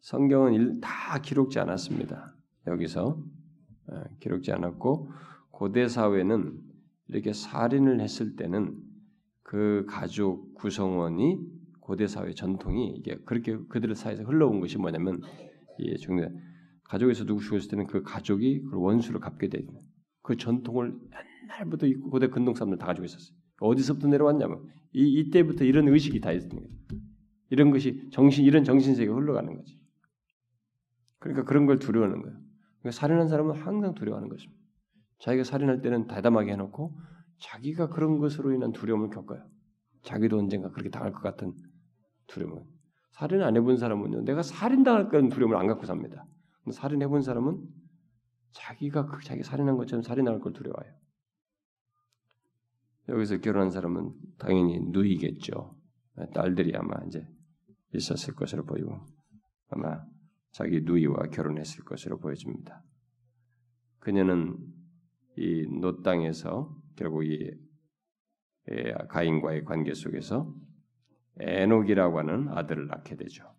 [0.00, 2.34] 성경은 다 기록지 않았습니다.
[2.66, 3.22] 여기서
[3.88, 5.10] 어, 기록지 않았고
[5.50, 6.58] 고대 사회는
[7.08, 8.74] 이렇게 살인을 했을 때는
[9.42, 11.38] 그 가족 구성원이
[11.80, 15.20] 고대 사회 전통이 이게 그렇게 그들의 사이에서 흘러온 것이 뭐냐면
[15.78, 16.30] 이 중대
[16.84, 19.68] 가족에서 누구 죽었을 때는 그 가족이 그 원수를 갚게 되는
[20.22, 20.98] 그 전통을
[21.44, 23.36] 옛날부터 고대 근동 사람들 다 가지고 있었어요.
[23.60, 24.64] 어디서부터 내려왔냐면
[24.94, 26.72] 이 이때부터 이런 의식이 다 있었던 거예요.
[27.52, 29.78] 이런 것이 정신 이런 정신 세계가 흘러가는 거지.
[31.18, 32.34] 그러니까 그런 걸 두려워하는 거예요.
[32.78, 34.58] 그러니까 살인한 사람은 항상 두려워하는 것입니다.
[35.18, 36.98] 자기가 살인할 때는 대담하게 해놓고
[37.40, 39.46] 자기가 그런 것으로 인한 두려움을 겪어요.
[40.02, 41.52] 자기도 언젠가 그렇게 당할 것 같은
[42.26, 42.64] 두려움을.
[43.10, 46.24] 살인 안 해본 사람은요, 내가 살인당할 거라는 두려움을 안 갖고 삽니다.
[46.72, 47.60] 살인해 본 사람은
[48.52, 50.94] 자기가 그 자기 살인한 것처럼 살인할 걸 두려워해요.
[53.10, 55.76] 여기서 결혼한 사람은 당연히 누이겠죠.
[56.32, 57.26] 딸들이 아마 이제
[57.92, 59.00] 있었을 것으로 보이고
[59.68, 60.02] 아마
[60.52, 62.82] 자기 누이와 결혼했을 것으로 보여집니다.
[64.00, 64.56] 그녀는
[65.36, 67.50] 이 노 땅에서 결국 이
[69.08, 70.54] 가인과의 관계 속에서
[71.40, 73.50] 에녹이라고 하는 아들을 낳게 되죠.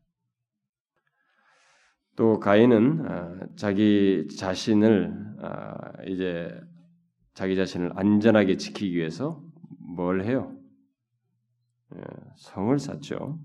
[2.16, 6.56] 또 가인은 아, 자기 자신을 아, 이제
[7.34, 9.44] 자기 자신을 안전하게 지키기 위해서
[9.80, 10.56] 뭘 해요?
[11.96, 12.02] 예,
[12.38, 13.40] 성을 쌓죠.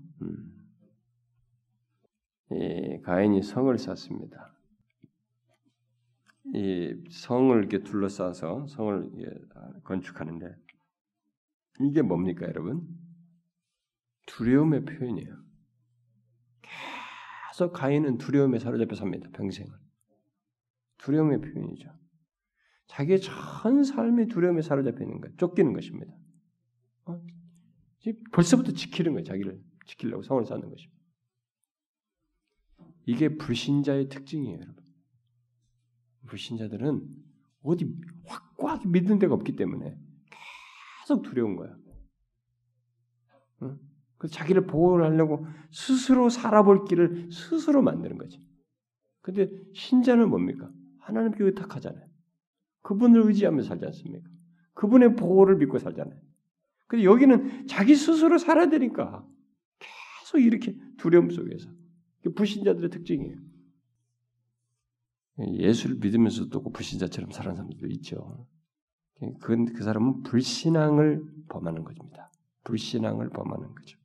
[2.51, 2.57] 음.
[2.57, 4.53] 이 가인이 성을 쌓습니다.
[6.53, 9.11] 이 성을 이렇게 둘러싸서 성을
[9.83, 10.55] 건축하는데
[11.81, 12.87] 이게 뭡니까, 여러분?
[14.25, 15.37] 두려움의 표현이에요.
[17.51, 19.29] 계속 가인은 두려움에 사로잡혀 삽니다.
[19.31, 19.71] 평생을.
[20.97, 21.89] 두려움의 표현이죠.
[22.87, 25.35] 자기의 전 삶이 두려움에 사로잡혀 있는 거예요.
[25.37, 26.13] 쫓기는 것입니다.
[27.05, 27.21] 어?
[28.33, 29.23] 벌써부터 지키는 거예요.
[29.23, 30.98] 자기를 지키려고 성을 쌓는 것입니다.
[33.09, 34.83] 이게 불신자의 특징이에요, 여러분.
[36.27, 37.07] 불신자들은
[37.63, 37.91] 어디
[38.27, 39.97] 확고하게 믿는 데가 없기 때문에
[41.01, 41.75] 계속 두려운 거야.
[43.63, 43.79] 응?
[44.19, 48.47] 그 자기를 보호하려고 스스로 살아볼 길을 스스로 만드는 거지.
[49.21, 50.71] 근데 신자는 뭡니까?
[50.99, 52.07] 하나님께 의탁하잖아요.
[52.83, 54.29] 그분을 의지하며 살지 않습니까?
[54.75, 56.21] 그분의 보호를 믿고 살잖아요.
[56.85, 59.27] 근데 여기는 자기 스스로 살아야 되니까
[59.79, 61.78] 계속 이렇게 두려움 속에서
[62.35, 63.37] 불신자들의 특징이에요.
[65.39, 68.47] 예수를 믿으면서도 불신자처럼 사는 사람들도 있죠.
[69.39, 72.31] 그, 그 사람은 불신앙을 범하는 것입니다.
[72.63, 73.97] 불신앙을 범하는 거죠.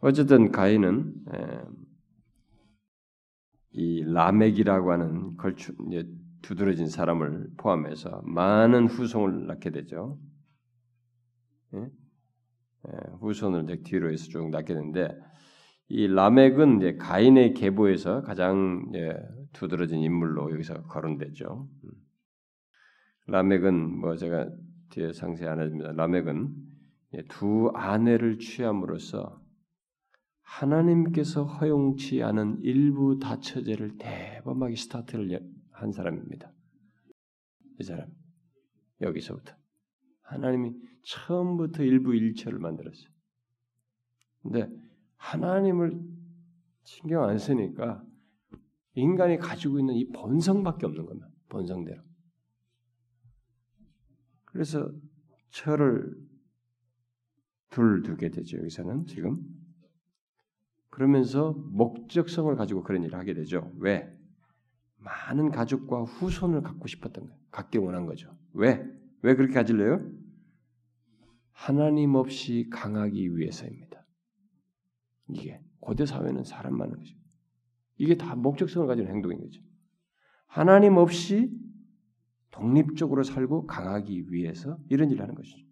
[0.00, 1.14] 어쨌든 가인은
[3.72, 5.74] 이 라멕이라고 하는 걸추
[6.42, 10.18] 두드러진 사람을 포함해서 많은 후손을 낳게 되죠.
[11.74, 11.90] 예?
[13.20, 15.29] 후손을 뒤로 해서 쭉 낳게 되는데
[15.92, 18.92] 이 라멕은 이제 가인의 계보에서 가장
[19.52, 21.68] 두드러진 인물로 여기서 거론되죠.
[21.84, 21.90] 음.
[23.26, 24.48] 라멕은 뭐 제가
[24.90, 25.92] 뒤에 상세히 안 해줍니다.
[25.92, 26.54] 라멕은
[27.28, 29.42] 두 아내를 취함으로써
[30.42, 35.40] 하나님께서 허용치 않은 일부 다처제를 대범하게 스타트를
[35.72, 36.52] 한 사람입니다.
[37.80, 38.06] 이 사람
[39.00, 39.54] 여기서부터
[40.22, 40.72] 하나님이
[41.02, 43.10] 처음부터 일부 일처를 만들었어요.
[44.42, 44.68] 근데
[45.20, 46.00] 하나님을
[46.82, 48.02] 신경 안 쓰니까
[48.94, 51.28] 인간이 가지고 있는 이 본성밖에 없는 겁니다.
[51.48, 52.02] 본성대로.
[54.46, 54.90] 그래서
[55.50, 56.16] 철을
[57.68, 58.58] 둘 두게 되죠.
[58.58, 59.38] 여기서는 지금
[60.88, 63.70] 그러면서 목적성을 가지고 그런 일을 하게 되죠.
[63.78, 64.12] 왜?
[64.96, 67.38] 많은 가족과 후손을 갖고 싶었던 거예요.
[67.50, 68.34] 갖기 원한 거죠.
[68.54, 68.84] 왜?
[69.22, 70.10] 왜 그렇게 가질래요?
[71.52, 73.89] 하나님 없이 강하기 위해서입니다.
[75.34, 77.14] 이게 고대 사회는 사람 많은 거죠.
[77.96, 79.60] 이게 다 목적성을 가진 행동인 거죠.
[80.46, 81.50] 하나님 없이
[82.50, 85.64] 독립적으로 살고 강하기 위해서 이런 일을 하는 것이죠.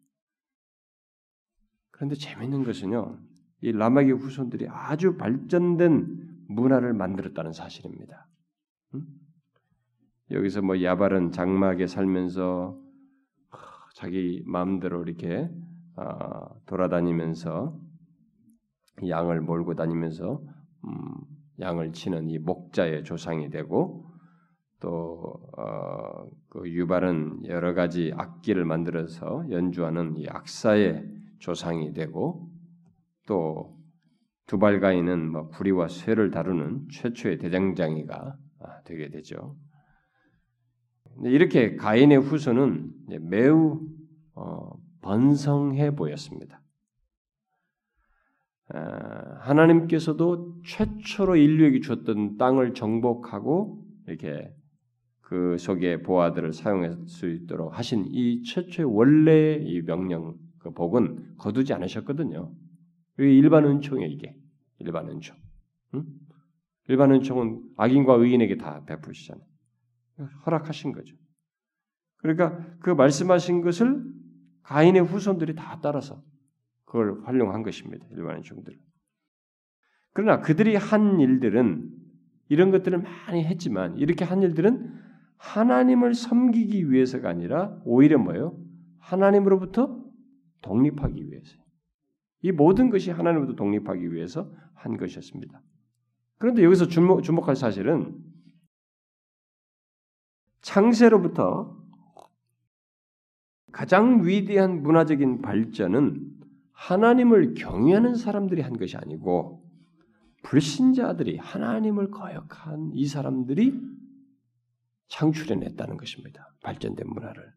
[1.91, 3.19] 그런데 재밌는 것은요,
[3.61, 8.29] 이 라마기 후손들이 아주 발전된 문화를 만들었다는 사실입니다.
[8.95, 9.05] 음?
[10.31, 12.81] 여기서 뭐 야발은 장막에 살면서
[13.95, 15.51] 자기 마음대로 이렇게
[15.97, 17.77] 아, 돌아다니면서
[19.07, 20.41] 양을 몰고 다니면서
[20.85, 21.15] 음,
[21.61, 24.07] 양을 치는 이 목자의 조상이 되고
[24.81, 31.05] 또 어, 그 유발은 여러 가지 악기를 만들어서 연주하는 이 악사의
[31.41, 32.49] 조상이 되고
[33.27, 33.77] 또
[34.47, 39.57] 두발가인은 뭐 구리와 쇠를 다루는 최초의 대장장이가 아, 되게 되죠.
[41.25, 42.93] 이렇게 가인의 후손은
[43.23, 43.81] 매우
[44.35, 44.71] 어,
[45.03, 46.63] 번성해 보였습니다.
[48.75, 54.53] 아, 하나님께서도 최초로 인류에게 주었던 땅을 정복하고 이렇게
[55.21, 61.73] 그 속에 보아들을 사용할 수 있도록 하신 이 최초의 원래의 이 명령 그 복은 거두지
[61.73, 62.53] 않으셨거든요.
[63.19, 64.35] 일반 은총이에요 이게
[64.79, 65.37] 일반 은총.
[65.95, 66.05] 응?
[66.89, 69.45] 일반 은총은 악인과 의인에게 다 베푸시잖아요.
[70.47, 71.15] 허락하신 거죠.
[72.19, 74.03] 그러니까 그 말씀하신 것을
[74.63, 76.23] 가인의 후손들이 다 따라서
[76.89, 78.07] 그걸 활용한 것입니다.
[78.13, 78.75] 일반인 종들.
[80.15, 81.91] 그러나 그들이 한 일들은
[82.49, 84.95] 이런 것들을 많이 했지만 이렇게 한 일들은
[85.37, 88.59] 하나님을 섬기기 위해서가 아니라 오히려 뭐예요?
[89.01, 90.03] 하나님으로부터
[90.63, 91.59] 독립하기 위해서.
[92.41, 95.61] 이 모든 것이 하나님으로부터 독립하기 위해서 한 것이었습니다.
[96.39, 98.17] 그런데 여기서 주목, 주목할 사실은
[100.63, 101.77] 창세로부터
[103.73, 106.38] 가장 위대한 문화적인 발전은
[106.79, 109.65] 하나님을 경외하는 사람들이 한 것이 아니고
[110.45, 113.75] 불신자들이 하나님을 거역한 이 사람들이
[115.09, 116.55] 창출해냈다는 것입니다.
[116.63, 117.53] 발전된 문화를.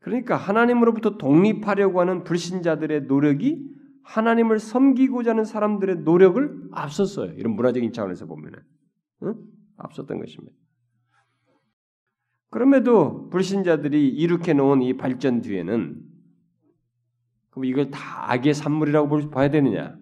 [0.00, 3.64] 그러니까 하나님으로부터 독립하려고 하는 불신자들의 노력이
[4.02, 7.34] 하나님을 섬기고자 하는 사람들의 노력을 앞섰어요.
[7.34, 8.58] 이런 문화적인 차원에서 보면은
[9.22, 9.34] 응?
[9.76, 10.56] 앞섰던 것입니다.
[12.50, 16.10] 그럼에도 불신자들이 이룩해 놓은 이 발전 뒤에는
[17.50, 19.96] 그럼 이걸 다 악의 산물이라고 봐야 되느냐?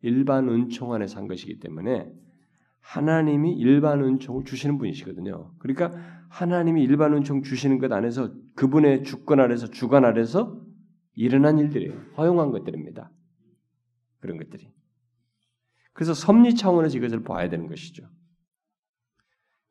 [0.00, 2.10] 일반 은총 안에 산 것이기 때문에
[2.80, 5.52] 하나님이 일반 은총을 주시는 분이시거든요.
[5.58, 5.92] 그러니까
[6.28, 10.60] 하나님이 일반 은총 주시는 것 안에서 그분의 주권 아래서 주관 아래서
[11.14, 11.92] 일어난 일들이에요.
[12.16, 13.10] 허용한 것들입니다.
[14.20, 14.72] 그런 것들이.
[15.92, 18.08] 그래서 섭리 차원에서 이것을 봐야 되는 것이죠.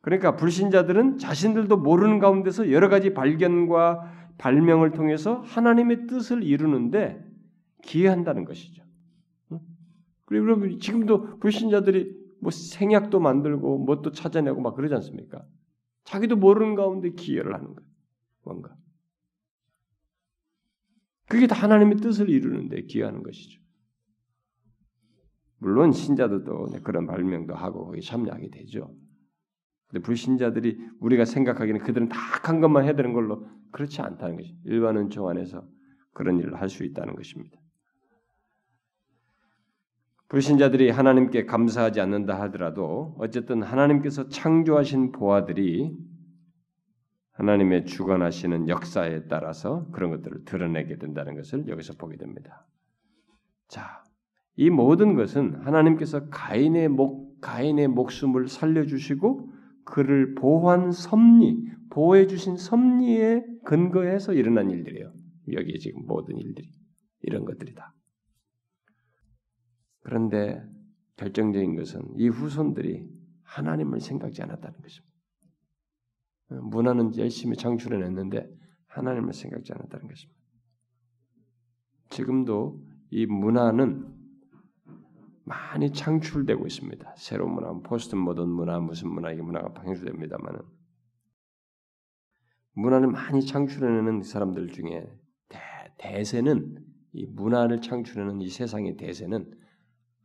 [0.01, 7.23] 그러니까 불신자들은 자신들도 모르는 가운데서 여러 가지 발견과 발명을 통해서 하나님의 뜻을 이루는데
[7.83, 8.83] 기여한다는 것이죠.
[10.25, 15.43] 그리고 여러분 지금도 불신자들이 뭐 생약도 만들고 뭣도 찾아내고 막 그러지 않습니까?
[16.03, 17.89] 자기도 모르는 가운데 기여를 하는 거예요.
[18.43, 18.75] 뭔가.
[21.29, 23.61] 그게 다 하나님의 뜻을 이루는데 기여하는 것이죠.
[25.59, 28.93] 물론 신자들도 그런 발명도 하고 거기 참여하게 되죠.
[29.87, 34.97] 근데 불신자들이 우리가 생각하기는 그들은 다 한 것만 해야 되는 걸로 그렇지 않다는 것이 일반
[34.97, 35.67] 은총 안에서
[36.13, 37.59] 그런 일을 할 수 있다는 것입니다.
[40.29, 45.95] 불신자들이 하나님께 감사하지 않는다 하더라도 어쨌든 하나님께서 창조하신 보아들이
[47.31, 52.65] 하나님의 주관하시는 역사에 따라서 그런 것들을 드러내게 된다는 것을 여기서 보게 됩니다.
[53.67, 54.03] 자,
[54.55, 59.51] 이 모든 것은 하나님께서 가인의 목 가인의 목숨을 살려 주시고
[59.85, 65.13] 그를 보호한 섭리, 보호해 주신 섭리에 근거해서 일어난 일들이에요.
[65.53, 66.69] 여기 지금 모든 일들이
[67.21, 67.93] 이런 것들이다.
[70.01, 70.61] 그런데
[71.17, 73.07] 결정적인 것은 이 후손들이
[73.43, 75.17] 하나님을 생각지 않았다는 것입니다.
[76.49, 78.47] 문화는 열심히 창출해냈는데
[78.87, 80.41] 하나님을 생각지 않았다는 것입니다.
[82.09, 84.15] 지금도 이 문화는
[85.43, 87.15] 많이 창출되고 있습니다.
[87.17, 90.59] 새로운 문화, 포스트 모던 문화, 무슨 문화, 이 문화가 방출됩니다만은
[92.77, 95.11] 문화를 많이 창출해내는 사람들 중에
[95.49, 95.59] 대,
[95.97, 96.77] 대세는
[97.13, 99.51] 이 문화를 창출하는 이 세상의 대세는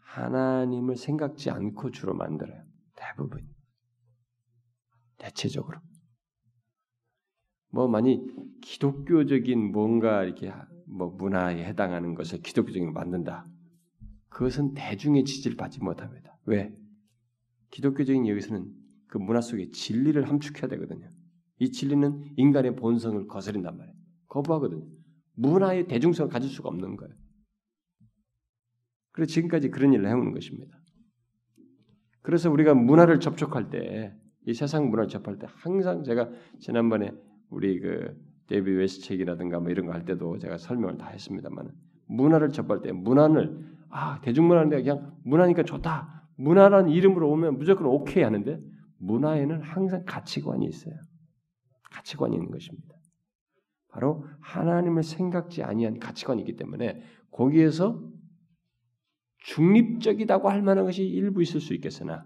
[0.00, 2.62] 하나님을 생각지 않고 주로 만들어요.
[2.94, 3.48] 대부분.
[5.16, 5.80] 대체적으로.
[7.70, 8.20] 뭐 많이
[8.61, 10.53] 기독교적인 뭔가 이렇게
[10.86, 13.46] 뭐 문화에 해당하는 것을 기독교적인 만든다.
[14.28, 16.36] 그것은 대중의 지지를 받지 못합니다.
[16.44, 16.70] 왜?
[17.70, 18.70] 기독교적인 여기서는
[19.07, 21.09] 그 문화 속에 진리를 함축해야 되거든요.
[21.62, 23.96] 이 진리는 인간의 본성을 거스린단 말이에요.
[24.26, 24.84] 거부하거든요.
[25.36, 27.14] 문화의 대중성을 가질 수가 없는 거예요.
[29.12, 30.76] 그래서 지금까지 그런 일을 해오는 것입니다.
[32.22, 34.12] 그래서 우리가 문화를 접촉할 때,
[34.44, 37.12] 이 세상 문화를 접할 때 항상 제가 지난번에
[37.48, 38.12] 우리 그
[38.49, 41.70] 데이비드 웰스 책이라든가 뭐 이런 거 할 때도 제가 설명을 다 했습니다만
[42.08, 43.56] 문화를 접할 때 문화를
[43.88, 48.60] 아 대중문화인데 그냥 문화니까 좋다 문화라는 이름으로 오면 무조건 오케이 하는데
[48.98, 50.94] 문화에는 항상 가치관이 있어요.
[51.93, 52.95] 가치관이 있는 것입니다.
[53.88, 58.03] 바로 하나님을 생각지 아니한 가치관이기 때문에 거기에서
[59.38, 62.24] 중립적이라고 할 만한 것이 일부 있을 수 있겠으나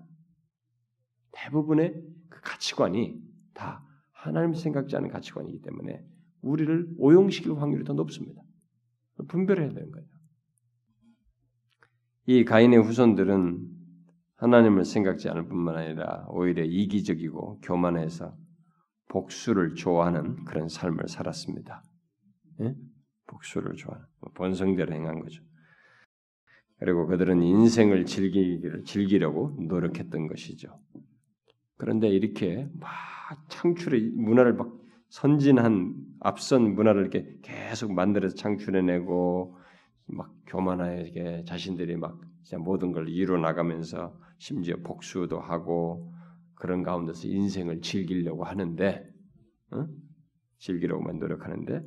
[1.33, 1.95] 대부분의
[2.29, 3.21] 그 가치관이
[3.55, 6.05] 다 하나님 생각지 않은 가치관이기 때문에
[6.43, 8.43] 우리를 오용시킬 확률이 더 높습니다.
[9.29, 10.07] 분별해야 되는 거예요.
[12.27, 13.77] 이 가인의 후손들은
[14.37, 18.37] 하나님을 생각지 않을 뿐만 아니라 오히려 이기적이고 교만해서
[19.09, 21.83] 복수를 좋아하는 그런 삶을 살았습니다.
[22.61, 22.75] 예?
[23.27, 25.43] 복수를 좋아하는 본성대로 행한 거죠.
[26.79, 30.79] 그리고 그들은 인생을 즐기기를 즐기려고 노력했던 것이죠.
[31.79, 32.91] 그런데 이렇게 막
[33.49, 34.73] 창출의 문화를 막
[35.09, 39.57] 선진한 앞선 문화를 이렇게 계속 만들어서 창출해내고
[40.07, 42.21] 막 교만하게 자신들이 막
[42.59, 46.13] 모든 걸 이루어 나가면서 심지어 복수도 하고
[46.57, 49.09] 그런 가운데서 인생을 즐기려고 하는데
[49.71, 49.87] 어?
[50.59, 51.83] 즐기려고만 노력하는데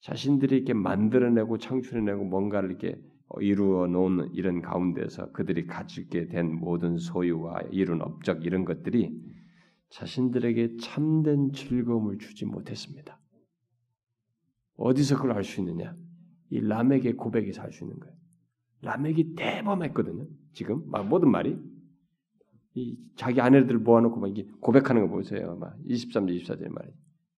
[0.00, 3.00] 자신들이 이렇게 만들어내고 창출해내고 뭔가를 이렇게
[3.40, 9.14] 이루어 놓은 이런 가운데서 그들이 가지게 된 모든 소유와 이룬 업적 이런 것들이
[9.90, 13.18] 자신들에게 참된 즐거움을 주지 못했습니다.
[14.76, 15.94] 어디서 그걸 알 수 있느냐?
[16.50, 18.14] 이 람에게 고백에서 알 수 있는 거예요.
[18.82, 20.26] 라멕이 대범했거든요.
[20.54, 21.56] 지금 막 모든 말이
[22.74, 25.56] 이 자기 아내들 모아놓고 막 이게 고백하는 거 보세요.
[25.56, 26.90] 막 23절 24절 말이.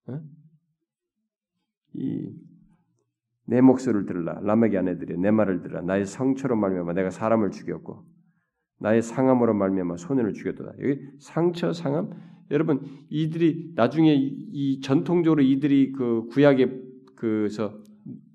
[0.06, 0.20] 어?
[1.94, 4.40] 이내 목소리를 들으라.
[4.40, 5.82] 라멕의 아내들이 내 말을 들으라.
[5.82, 8.04] 나의 상처로 말미암아 내가 사람을 죽였고
[8.78, 10.74] 나의 상함으로 말미암아 소년을 죽였도다.
[10.80, 12.10] 여기 상처 상함
[12.50, 16.82] 여러분 이들이 나중에 이 전통적으로 이들이 그 구약의
[17.16, 17.80] 그서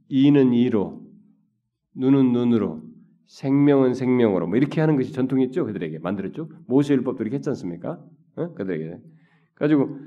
[0.08, 1.06] 이는 이로
[1.96, 2.89] 눈은 눈으로
[3.30, 8.04] 생명은 생명으로 뭐 이렇게 하는 것이 전통이었죠 그들에게 만들었죠 모세 율법도 이렇게 했지 않습니까?
[8.36, 8.54] 어?
[8.54, 9.00] 그들에게
[9.56, 9.98] 가지고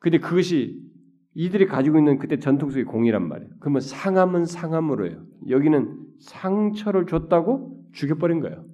[0.00, 0.90] 근데 그것이
[1.34, 3.52] 이들이 가지고 있는 그때 전통 속의 공이란 말이에요.
[3.60, 5.22] 그러면 상함은 상함으로요.
[5.48, 8.64] 여기는 상처를 줬다고 죽여버린 거예요.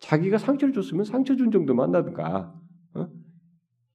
[0.00, 2.54] 자기가 상처를 줬으면 상처 준 정도만 나든가.
[2.94, 3.08] 어?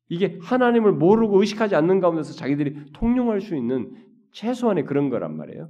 [0.09, 3.91] 이게 하나님을 모르고 의식하지 않는 가운데서 자기들이 통용할 수 있는
[4.31, 5.69] 최소한의 그런 거란 말이에요.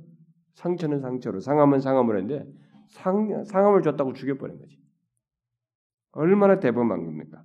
[0.53, 2.45] 상처는 상처로, 상함은 상함으로 했는데
[2.93, 4.79] 상, 상함을 줬다고 죽여버린 거지.
[6.11, 7.43] 얼마나 대범한 겁니까?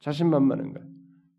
[0.00, 0.84] 자신만만한 거야.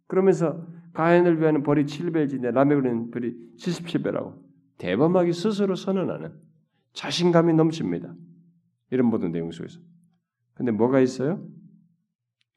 [0.08, 4.42] 그러면서 가인을 위하는 벌이 7배인데 라멕은 벌이 77배라고
[4.78, 6.34] 대범하게 스스로 선언하는
[6.94, 8.16] 자신감이 넘칩니다.
[8.92, 9.80] 이런 모든 내용 속에서.
[10.56, 11.46] 근데 뭐가 있어요?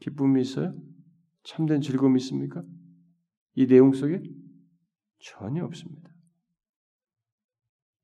[0.01, 0.74] 기쁨이 있어요?
[1.43, 2.62] 참된 즐거움이 있습니까?
[3.57, 4.22] 이 내용 속에
[5.18, 6.11] 전혀 없습니다.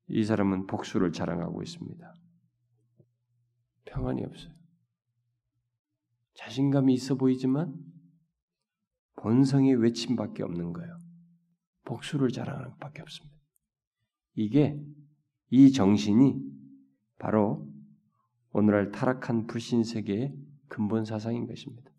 [0.07, 2.13] 이 사람은 복수를 자랑하고 있습니다.
[3.95, 4.53] 평안이 없어요.
[6.33, 7.73] 자신감이 있어 보이지만
[9.15, 10.99] 본성의 외침밖에 없는 거예요.
[11.85, 13.37] 복수를 자랑하는 것밖에 없습니다.
[14.33, 14.77] 이게
[15.49, 16.41] 이 정신이
[17.17, 17.71] 바로
[18.51, 20.35] 오늘날 타락한 불신 세계의
[20.67, 21.89] 근본 사상인 것입니다.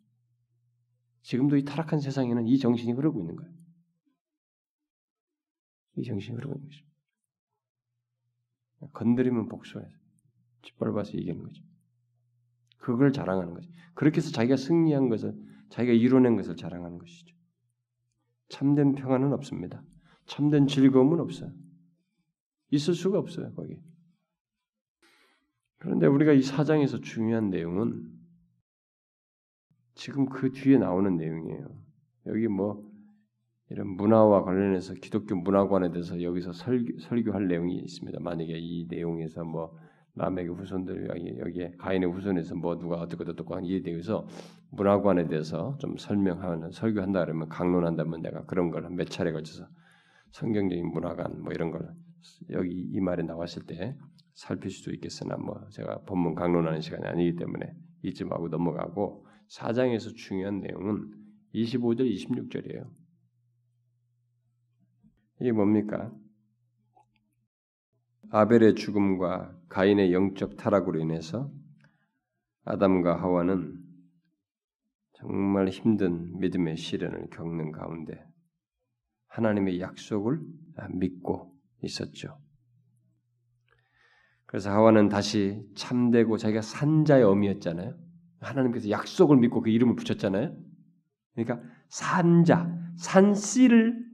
[1.22, 3.52] 지금도 이 타락한 세상에는 이 정신이 흐르고 있는 거예요.
[5.96, 6.94] 이 정신이 흐르고 있는 것입니다.
[8.92, 9.96] 건드리면 복수해서
[10.62, 11.62] 짓밟아서 이기는 거죠.
[12.86, 13.68] 그걸 자랑하는 거죠.
[13.94, 15.34] 그렇게 해서 자기가 승리한 것을
[15.70, 17.34] 자기가 이뤄낸 것을 자랑하는 것이죠.
[18.48, 19.82] 참된 평안은 없습니다.
[20.26, 21.50] 참된 즐거움은 없어요.
[22.70, 23.76] 있을 수가 없어요, 거기.
[25.78, 28.08] 그런데 우리가 이 사장에서 중요한 내용은
[29.96, 31.66] 지금 그 뒤에 나오는 내용이에요.
[32.26, 32.88] 여기 뭐
[33.68, 38.20] 이런 문화와 관련해서 기독교 문화관에 대해서 여기서 설교, 설교할 내용이 있습니다.
[38.20, 39.76] 만약에 이 내용에서 뭐
[40.16, 44.26] 남에게 후손들 여기 여기에 가인의 후손에서 뭐 누가 어떻게 어떻고 한이 대해서
[44.70, 49.66] 문화관에 대해서 좀 설명하는 설교한다 그러면 강론한다면 내가 그런 걸 몇 차례 걸쳐서
[50.32, 51.94] 성경적인 문화관 뭐 이런 걸
[52.50, 53.96] 여기 이 말에 나왔을 때
[54.34, 60.60] 살필 수도 있겠으나 뭐 제가 본문 강론하는 시간이 아니기 때문에 잊지 말고 넘어가고 사장에서 중요한
[60.60, 61.10] 내용은
[61.54, 62.90] 25절 26절이에요.
[65.40, 66.12] 이게 뭡니까?
[68.30, 71.50] 아벨의 죽음과 가인의 영적 타락으로 인해서
[72.64, 73.82] 아담과 하와는
[75.14, 78.24] 정말 힘든 믿음의 시련을 겪는 가운데
[79.28, 80.40] 하나님의 약속을
[80.90, 82.38] 믿고 있었죠.
[84.46, 87.96] 그래서 하와는 다시 참되고 자기가 산자의 어미였잖아요.
[88.40, 90.56] 하나님께서 약속을 믿고 그 이름을 붙였잖아요.
[91.34, 94.04] 그러니까 산자, 산씨를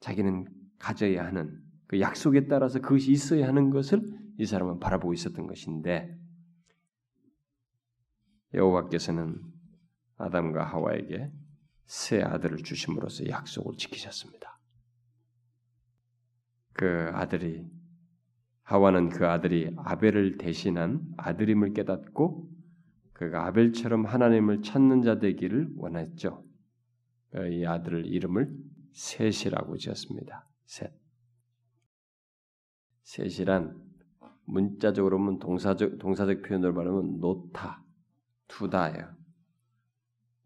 [0.00, 0.46] 자기는
[0.78, 1.59] 가져야 하는
[1.90, 4.00] 그 약속에 따라서 그것이 있어야 하는 것을
[4.38, 6.16] 이 사람은 바라보고 있었던 것인데
[8.54, 9.42] 여호와께서는
[10.16, 11.32] 아담과 하와에게
[11.86, 14.56] 새 아들을 주심으로써 약속을 지키셨습니다.
[16.74, 17.66] 그 아들이
[18.62, 22.48] 하와는 그 아들이 아벨을 대신한 아들임을 깨닫고
[23.14, 26.44] 그가 아벨처럼 하나님을 찾는 자 되기를 원했죠.
[27.50, 28.56] 이 아들을 이름을
[28.92, 30.46] 셋이라고 지었습니다.
[30.66, 30.99] 셋.
[33.02, 33.80] 셋이란
[34.44, 37.84] 문자적으로 보면 동사적 동사적 표현으로 말하면 놓다,
[38.48, 39.14] 두다예요.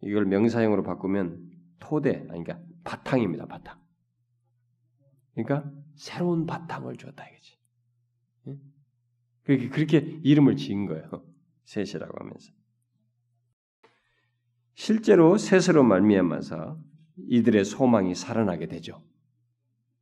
[0.02, 3.46] 이걸 명사형으로 바꾸면 토대, 그러니까 바탕입니다.
[3.46, 3.80] 바탕.
[5.34, 7.58] 그러니까 새로운 바탕을 줬다 이거지.
[9.44, 11.24] 그렇게 그렇게 이름을 지은 거예요.
[11.64, 12.52] 셋이라고 하면서.
[14.74, 16.78] 실제로 셋으로 말미암아서
[17.28, 19.02] 이들의 소망이 살아나게 되죠.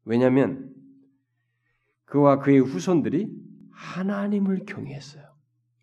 [0.05, 0.75] 왜냐하면
[2.13, 3.27] 그와 그의 후손들이
[3.71, 5.25] 하나님을 경외했어요.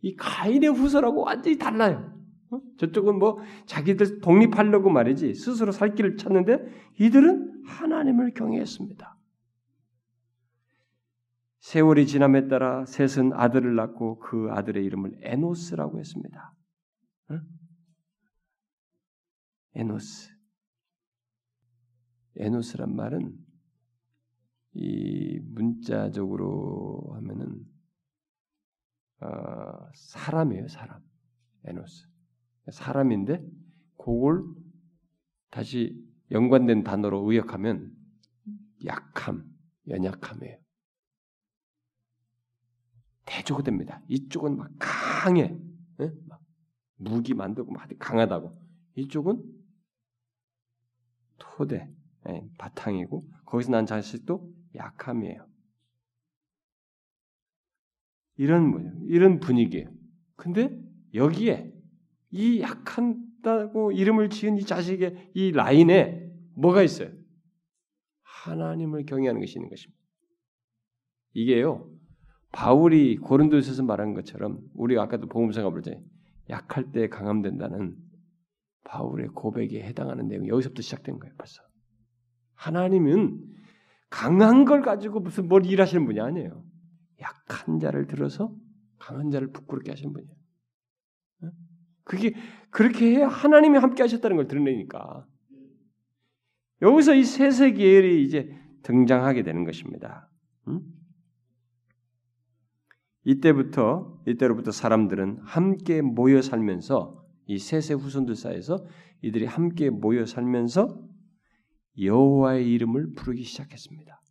[0.01, 2.15] 이 가인의 후손하고 완전히 달라요.
[2.51, 2.61] 어?
[2.77, 6.67] 저쪽은 뭐 자기들 독립하려고 말이지 스스로 살 길을 찾는데
[6.99, 9.17] 이들은 하나님을 경외했습니다.
[11.61, 16.53] 세월이 지남에 따라 셋은 아들을 낳고 그 아들의 이름을 에노스라고 했습니다.
[17.31, 17.39] 어?
[19.73, 20.31] 에노스.
[22.37, 23.48] 에노스란 말은
[24.73, 27.65] 이 문자적으로 하면은
[29.21, 31.01] 어, 사람이에요, 사람.
[31.65, 32.07] 에노스.
[32.71, 33.45] 사람인데
[33.97, 34.43] 그걸
[35.49, 36.01] 다시
[36.31, 37.91] 연관된 단어로 의역하면
[38.85, 39.43] 약함,
[39.87, 40.57] 연약함이에요.
[43.25, 44.01] 대조됩니다.
[44.07, 45.59] 이쪽은 막 강해,
[45.97, 46.11] 네?
[46.27, 46.41] 막
[46.95, 48.57] 무기 만들고 막 강하다고.
[48.95, 49.43] 이쪽은
[51.37, 51.89] 토대,
[52.25, 55.47] 네, 바탕이고 거기서 난 자식도 약함이에요.
[58.37, 59.91] 이런 뭐 이런 분위기예요.
[60.35, 60.79] 근데
[61.13, 61.73] 여기에
[62.31, 67.11] 이 약한다고 이름을 지은 이 자식의 이 라인에 뭐가 있어요?
[68.21, 69.99] 하나님을 경외하는 것이 있는 것입니다.
[71.33, 71.89] 이게요.
[72.51, 76.01] 바울이 고린도에서 말한 것처럼 우리가 아까도 복음서가 볼 때
[76.49, 77.95] 약할 때 강함된다는
[78.85, 81.35] 바울의 고백에 해당하는 내용 여기서부터 시작된 거예요.
[81.37, 81.61] 벌써
[82.55, 83.58] 하나님은
[84.09, 86.63] 강한 걸 가지고 무슨 뭘 일하시는 분이 아니에요.
[87.21, 88.53] 약한 자를 들어서
[88.97, 90.33] 강한 자를 부끄럽게 하시는 분이에요.
[92.03, 92.33] 그게
[92.71, 95.27] 그렇게 해야 하나님이 함께 하셨다는 걸 드러내니까
[96.81, 98.49] 여기서 이 세세 계열이 이제
[98.81, 100.29] 등장하게 되는 것입니다.
[100.67, 100.81] 음?
[103.25, 108.85] 이때부터 이때로부터 사람들은 함께 모여 살면서 이 세세 후손들 사이에서
[109.21, 110.99] 이들이 함께 모여 살면서
[112.01, 114.21] 여호와의 이름을 부르기 시작했습니다.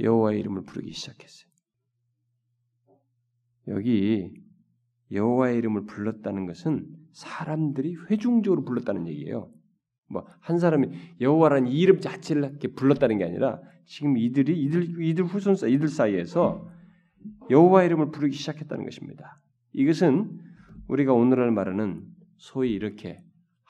[0.00, 1.52] 여호와의 이름을 부르기 시작했어요.
[3.68, 4.34] 여기
[5.10, 9.52] 여호와의 이름을 불렀다는 것은 사람들이 회중적으로 불렀다는 얘기예요.
[10.08, 10.88] 뭐 한 사람이
[11.20, 16.68] 여호와라는 이름 자체를 이렇게 불렀다는 게 아니라 지금 이들이 이들 이들 후손 사 이들 사이에서
[17.50, 19.40] 여호와 이름을 부르기 시작했다는 것입니다.
[19.72, 20.38] 이것은
[20.88, 22.04] 우리가 오늘날 말하는
[22.36, 23.22] 소위 이렇게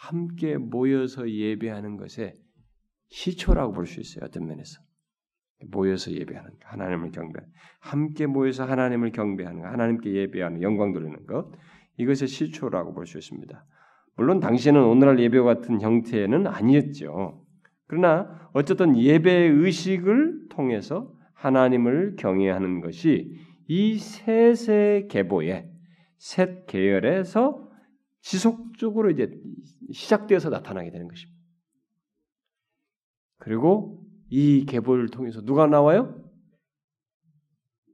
[0.02, 2.34] 함께 모여서 예배하는 것의
[3.08, 4.24] 시초라고 볼 수 있어요.
[4.24, 4.80] 어떤 면에서
[5.70, 7.38] 모여서 예배하는 하나님을 경배,
[7.78, 11.52] 함께 모여서 하나님을 경배하는 하나님께 예배하는 영광 돌리는 것
[11.98, 13.64] 이것의 시초라고 볼 수 있습니다.
[14.16, 17.40] 물론 당시에는 오늘날 예배와 같은 형태는 아니었죠.
[17.86, 23.36] 그러나 어쨌든 예배 의식을 통해서 하나님을 경외하는 것이
[23.68, 25.70] 이 셋의 계보의
[26.18, 27.61] 셋 계열에서
[28.22, 29.30] 지속적으로 이제
[29.92, 31.40] 시작되어서 나타나게 되는 것입니다.
[33.36, 36.18] 그리고 이 계보를 통해서 누가 나와요?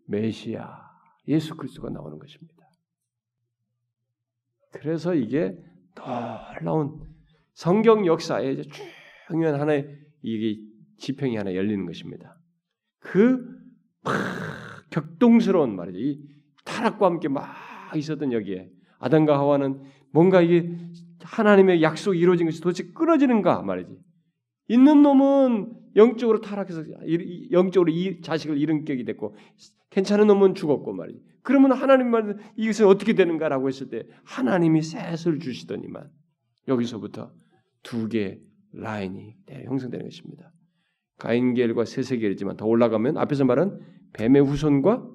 [0.06, 0.88] 메시아
[1.26, 2.68] 예수 그리스도가 나오는 것입니다.
[4.72, 5.58] 그래서 이게
[5.94, 7.02] 놀라운
[7.54, 8.62] 성경 역사에
[9.28, 10.62] 중요한 하나의 이게
[10.98, 12.38] 지평이 하나 열리는 것입니다.
[12.98, 13.58] 그
[14.90, 15.98] 격동스러운 말이죠.
[15.98, 16.22] 이
[16.64, 17.54] 타락과 함께 막
[17.96, 19.82] 있었던 여기에 아담과 하와는
[20.18, 20.76] 뭔가 이게
[21.22, 23.96] 하나님의 약속이 이루어진 것이 도대체 끊어지는가 말이지.
[24.66, 26.82] 있는 놈은 영적으로 타락해서
[27.52, 29.36] 영적으로 이 자식을 잃은 격이 됐고
[29.90, 31.22] 괜찮은 놈은 죽었고 말이지.
[31.42, 36.10] 그러면 하나님 말 이것은 어떻게 되는가라고 했을 때 하나님이 셋을 주시더니만
[36.66, 37.32] 여기서부터
[37.84, 38.40] 두 개
[38.72, 40.52] 라인이 형성되는 것입니다.
[41.18, 43.78] 가인계열과 세세계열이지만 더 올라가면 앞에서 말한
[44.14, 45.08] 뱀의 후손과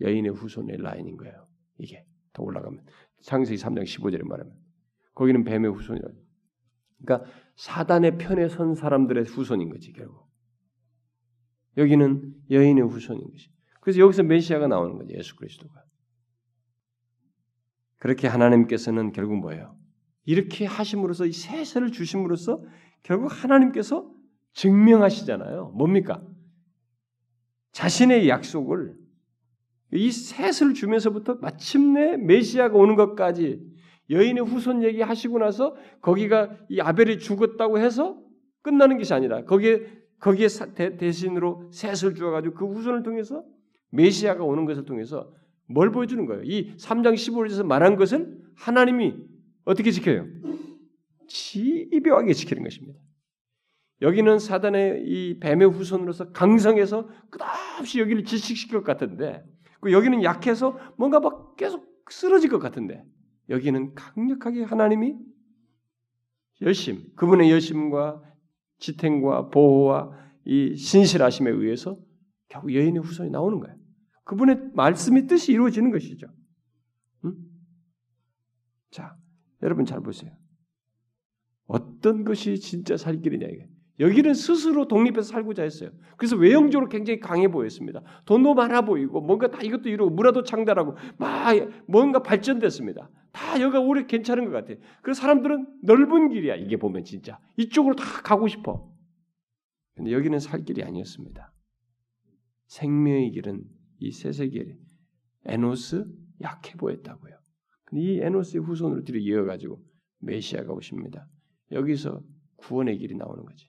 [0.00, 1.46] 여인의 후손의 라인인 거예요.
[1.78, 2.04] 이게
[2.36, 2.84] 더 올라가면
[3.22, 4.54] 창세기 3장 15절에 말하면
[5.14, 6.06] 거기는 뱀의 후손이라.
[7.02, 10.28] 그러니까 사단의 편에 선 사람들의 후손인 거지 결국.
[11.78, 13.50] 여기는 여인의 후손인 것이.
[13.80, 15.14] 그래서 여기서 메시아가 나오는 거죠.
[15.14, 15.82] 예수 그리스도가.
[17.98, 19.76] 그렇게 하나님께서는 결국 뭐예요?
[20.24, 22.62] 이렇게 하심으로써 이 세세를 주심으로써
[23.02, 24.10] 결국 하나님께서
[24.52, 25.70] 증명하시잖아요.
[25.70, 26.22] 뭡니까?
[27.72, 28.96] 자신의 약속을
[29.92, 33.60] 이 셋을 주면서부터 마침내 메시아가 오는 것까지
[34.10, 38.18] 여인의 후손 얘기 하시고 나서 거기가 이 아벨이 죽었다고 해서
[38.62, 39.86] 끝나는 것이 아니라 거기에
[40.18, 43.44] 거기에 대 신으로 셋을 주어가지고 그 후손을 통해서
[43.90, 45.32] 메시아가 오는 것을 통해서
[45.68, 46.42] 뭘 보여주는 거예요?
[46.44, 49.14] 이 3장 15절에서 말한 것을 하나님이
[49.64, 50.26] 어떻게 지켜요?
[51.28, 52.98] 집요하게 지키는 것입니다.
[54.02, 61.20] 여기는 사단의 이 뱀의 후손으로서 강성해서 끝없이 여기를 질식시킬 것 같은데 그 여기는 약해서 뭔가
[61.20, 63.04] 막 계속 쓰러질 것 같은데
[63.48, 65.16] 여기는 강력하게 하나님이
[66.62, 68.22] 열심, 그분의 열심과
[68.78, 70.12] 지탱과 보호와
[70.44, 71.98] 이 신실하심에 의해서
[72.48, 73.76] 결국 여인의 후손이 나오는 거예요.
[74.24, 76.26] 그분의 말씀의 뜻이 이루어지는 것이죠.
[77.24, 77.34] 응?
[78.90, 79.16] 자,
[79.62, 80.32] 여러분 잘 보세요.
[81.66, 83.68] 어떤 것이 진짜 살 길이냐 이게.
[83.98, 85.90] 여기는 스스로 독립해서 살고자 했어요.
[86.16, 88.02] 그래서 외형적으로 굉장히 강해 보였습니다.
[88.26, 91.54] 돈도 많아 보이고 뭔가 다 이것도 이루고 문화도 창달하고 막
[91.86, 93.10] 뭔가 발전됐습니다.
[93.32, 94.76] 다 여기가 오래 괜찮은 것 같아요.
[95.02, 96.56] 그래서 사람들은 넓은 길이야.
[96.56, 98.90] 이게 보면 진짜 이쪽으로 다 가고 싶어.
[99.94, 101.52] 근데 여기는 살 길이 아니었습니다.
[102.66, 103.64] 생명의 길은
[104.00, 104.76] 이 세세계
[105.46, 106.04] 에노스
[106.42, 107.34] 약해 보였다고요.
[107.94, 109.80] 이 에노스의 후손으로 뒤로 이어가지고
[110.18, 111.26] 메시아가 오십니다.
[111.72, 112.20] 여기서
[112.56, 113.68] 구원의 길이 나오는 거지.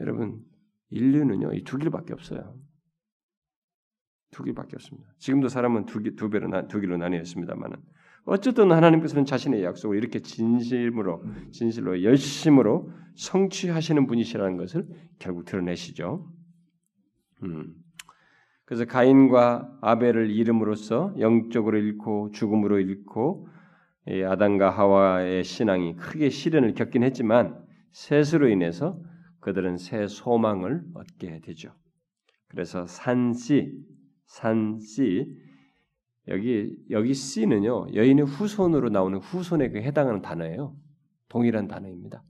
[0.00, 0.42] 여러분
[0.90, 2.54] 인류는요 이 두 길밖에 없어요.
[4.30, 5.08] 두 길밖에 없습니다.
[5.18, 7.76] 지금도 사람은 두, 두 배로 나, 두 길로 나뉘어 있습니다만은
[8.26, 11.22] 어쨌든 하나님께서는 자신의 약속을 이렇게 진실로
[11.52, 14.88] 진실로 열심으로 성취하시는 분이시라는 것을
[15.18, 16.28] 결국 드러내시죠.
[17.44, 17.74] 음.
[18.64, 23.46] 그래서 가인과 아벨을 잃음으로써 영적으로 잃고 죽음으로 잃고
[24.26, 28.98] 아담과 하와의 신앙이 크게 시련을 겪긴 했지만 셋으로 인해서
[29.44, 31.74] 그들은 새 소망을 얻게 되죠.
[32.48, 33.78] 그래서 산씨,
[34.24, 35.36] 산씨
[36.28, 40.74] 여기 여기 씨는요 여인의 후손으로 나오는 후손에 그 해당하는 단어예요.
[41.28, 42.24] 동일한 단어입니다.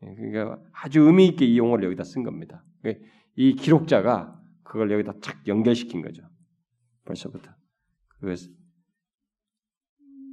[0.00, 2.64] 그러니까 아주 의미 있게 이 용어를 여기다 쓴 겁니다.
[3.36, 6.22] 이 기록자가 그걸 여기다 착 연결시킨 거죠.
[7.04, 7.50] 벌써부터
[8.20, 8.34] 그,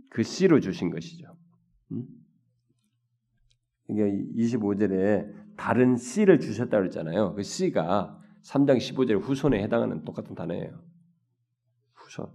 [0.10, 1.35] 그 씨로 주신 것이죠.
[3.90, 3.96] 음?
[3.96, 7.36] 그러니까 25절에 다른 씨를 주셨다 그랬잖아요.
[7.36, 10.84] 그 씨가 3장 15절 후손에 해당하는 똑같은 단어예요.
[11.94, 12.28] 후손.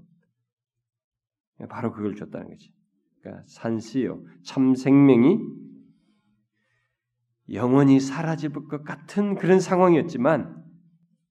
[1.68, 2.72] 바로 그걸 줬다는 거지.
[3.20, 4.24] 그러니까 산씨요.
[4.42, 5.38] 참 생명이
[7.52, 10.64] 영원히 사라질 것 같은 그런 상황이었지만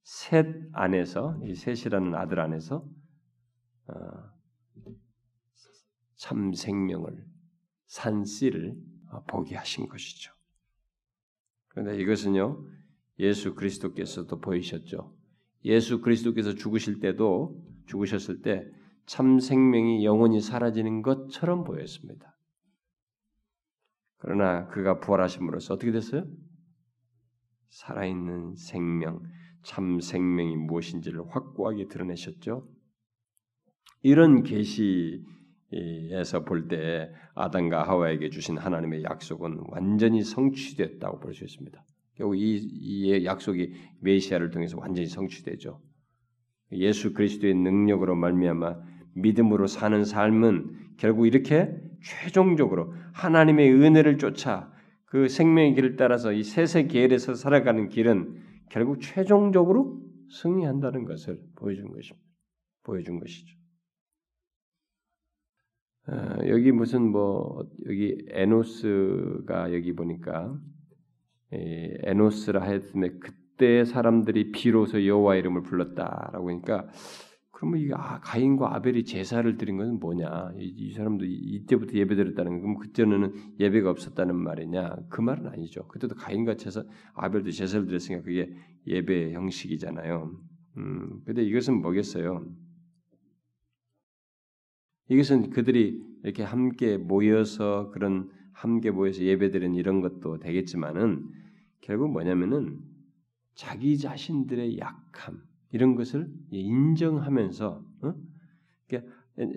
[0.04, 2.86] 셋 안에서 이 셋이라는 아들 안에서
[3.88, 3.94] 어,
[6.16, 7.26] 참 생명을
[7.88, 8.76] 산씨를
[9.28, 10.34] 보게 하신 것이죠.
[11.68, 12.66] 그런데 이것은요
[13.20, 15.14] 예수 그리스도께서도 보이셨죠.
[15.66, 18.80] 예수 그리스도께서 죽으실 때도 죽으셨을 때
[19.10, 22.38] 참 생명이 영원히 사라지는 것처럼 보였습니다.
[24.20, 26.28] 그러나 그가 부활하심으로써 어떻게 됐어요?
[27.70, 29.24] 살아있는 생명,
[29.64, 32.70] 참 생명이 무엇인지를 확고하게 드러내셨죠.
[34.04, 35.26] 이런 계시
[35.72, 41.84] 에서 볼 때 아담과 하와에게 주신 하나님의 약속은 완전히 성취됐다고 볼 수 있습니다.
[42.16, 45.80] 결국 이, 이 약속이 메시아를 통해서 완전히 성취되죠.
[46.72, 48.76] 예수 그리스도의 능력으로 말미암아
[49.16, 54.72] 믿음으로 사는 삶은 결국 이렇게 최종적으로 하나님의 은혜를 쫓아
[55.06, 60.00] 그 생명의 길을 따라서 이 세세 계열에서 살아가는 길은 결국 최종적으로
[60.30, 62.28] 승리한다는 것을 보여준 것입니다.
[62.84, 63.59] 보여준 것이죠.
[66.12, 70.58] 어, 여기 무슨 뭐 여기 에노스가 여기 보니까
[71.52, 76.88] 에노스라 했음에 그때 사람들이 비로소 여호와 이름을 불렀다라고 하니까
[77.60, 80.54] 그러면 이 아, 가인과 아벨이 제사를 드린 것은 뭐냐?
[80.58, 84.96] 이, 이 사람도 이때부터 예배드렸다는 그럼 그때는 예배가 없었다는 말이냐?
[85.10, 85.86] 그 말은 아니죠.
[85.90, 88.50] 그때도 가인과 제사 아벨도 제사를 드렸으니까 그게
[88.88, 90.32] 예배 형식이잖아요.
[90.78, 92.46] 음, 근데 이것은 뭐겠어요?
[95.10, 101.28] 이것은 그들이 이렇게 함께 모여서 그런 함께 모여서 예배드리는 이런 것도 되겠지만은
[101.82, 102.80] 결국 뭐냐면은
[103.56, 105.42] 자기 자신들의 약함
[105.72, 108.14] 이런 것을 인정하면서 어?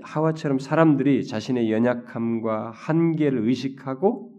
[0.02, 4.32] 하와처럼 사람들이 자신의 연약함과 한계를 의식하고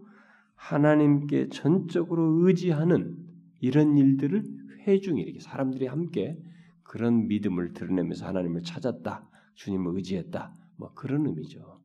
[0.54, 3.16] 하나님께 전적으로 의지하는
[3.60, 4.44] 이런 일들을
[4.86, 6.38] 회중이 이렇게 사람들이 함께
[6.82, 11.80] 그런 믿음을 드러내면서 하나님을 찾았다, 주님을 의지했다, 뭐 그런 의미죠.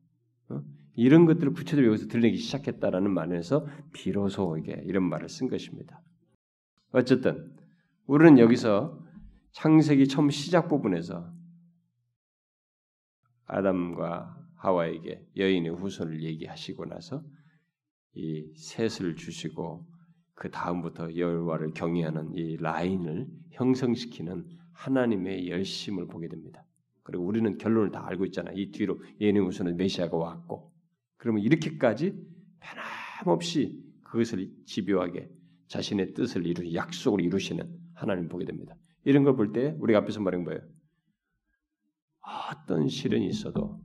[0.48, 0.62] 어?
[0.94, 6.02] 이런 것들을 구체적으로 여기서 들리기 시작했다라는 말에서 비로소 이게 이런 말을 쓴 것입니다.
[6.92, 7.54] 어쨌든
[8.06, 9.00] 우리는 여기서
[9.52, 11.32] 창세기 처음 시작 부분에서
[13.46, 17.24] 아담과 하와에게 여인의 후손을 얘기하시고 나서
[18.14, 19.86] 이 셋을 주시고
[20.34, 26.64] 그 다음부터 여호와를 경외하는 이 라인을 형성시키는 하나님의 열심을 보게 됩니다.
[27.02, 28.52] 그리고 우리는 결론을 다 알고 있잖아.
[28.54, 30.72] 이 뒤로 후손은 메시아가 왔고,
[31.16, 32.14] 그러면 이렇게까지
[32.60, 35.30] 변함없이 그것을 집요하게
[35.68, 38.74] 자신의 뜻을 이루 약속을 이루시는 하나님 보게 됩니다.
[39.04, 40.60] 이런 걸 볼 때 우리가 앞에서 말한 거예요.
[42.50, 43.80] 어떤 시련이 있어도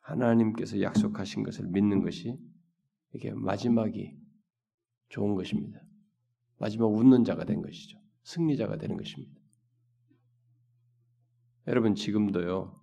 [0.00, 2.36] 하나님께서 약속하신 것을 믿는 것이
[3.14, 4.16] 이게 마지막이
[5.08, 5.80] 좋은 것입니다.
[6.58, 7.98] 마지막 웃는 자가 된 것이죠.
[8.24, 9.32] 승리자가 되는 것입니다.
[11.66, 12.78] 여러분 지금도요.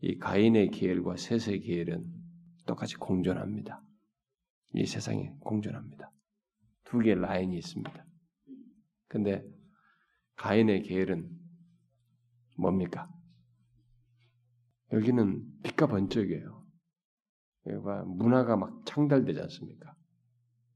[0.00, 2.04] 이 가인의 계열과 셋의 계열은
[2.66, 3.82] 똑같이 공존합니다.
[4.74, 6.12] 이 세상에 공존합니다.
[6.84, 8.06] 두 개의 라인이 있습니다.
[9.08, 9.42] 근데
[10.36, 11.30] 가인의 계열은
[12.58, 13.10] 뭡니까?
[14.92, 16.66] 여기는 빛과 번쩍이에요.
[17.66, 19.94] 여기가 문화가 막 창달되지 않습니까?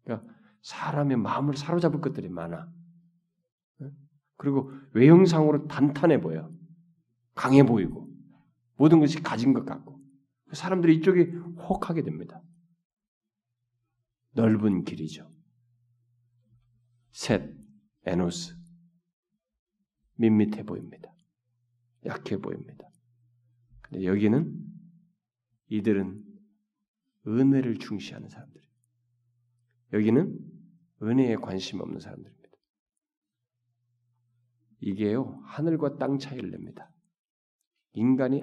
[0.05, 2.73] 그러니까 사람의 마음을 사로잡을 것들이 많아.
[4.37, 6.51] 그리고 외형상으로 단단해 보여.
[7.35, 8.09] 강해 보이고
[8.77, 10.01] 모든 것이 가진 것 같고
[10.53, 12.43] 사람들이 이쪽에 혹하게 됩니다.
[14.33, 15.31] 넓은 길이죠.
[17.13, 17.55] 셋,
[18.05, 18.57] 에노스.
[20.17, 21.13] 밋밋해 보입니다.
[22.05, 22.89] 약해 보입니다.
[23.83, 24.55] 근데 여기는
[25.69, 26.25] 이들은
[27.27, 28.73] 은혜를 중시하는 사람들이에요.
[29.93, 30.39] 여기는
[31.03, 32.43] 은혜에 관심 없는 사람들입니다.
[34.81, 36.92] 이게요, 하늘과 땅 차이를 냅니다.
[37.95, 38.43] 인간이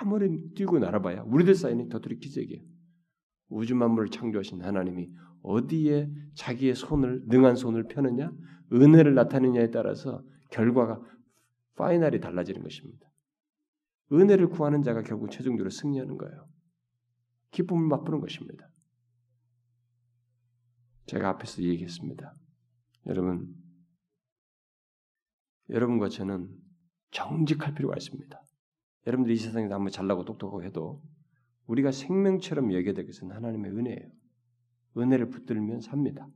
[0.00, 2.62] 아무리 뛰고 날아봐야 우리들 사이는 더더리 기적이에요.
[3.48, 5.10] 우주 만물을 창조하신 하나님이
[5.42, 8.30] 어디에 자기의 손을 능한 손을 펴느냐,
[8.72, 11.00] 은혜를 나타내느냐에 따라서 결과가
[11.76, 13.08] 파이널이 달라지는 것입니다.
[14.12, 16.48] 은혜를 구하는 자가 결국 최종적으로 승리하는 거예요.
[17.50, 18.68] 기쁨을 맛보는 것입니다.
[21.06, 22.34] 제가 앞에서 얘기했습니다.
[23.06, 23.54] 여러분,
[25.70, 26.50] 여러분과 저는
[27.10, 28.38] 정직할 필요가 있습니다.
[29.08, 31.02] 여러분들이 이 세상에서 아무리 잘나고 똑똑하고 해도
[31.66, 34.10] 우리가 생명처럼 여겨야 될 것은 하나님의 은혜예요.
[34.98, 36.28] 은혜를 붙들면 삽니다.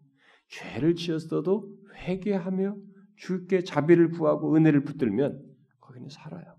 [0.49, 2.77] 죄를 지었어도 회개하며
[3.16, 6.57] 주께 자비를 구하고 은혜를 붙들면 거기는 살아요.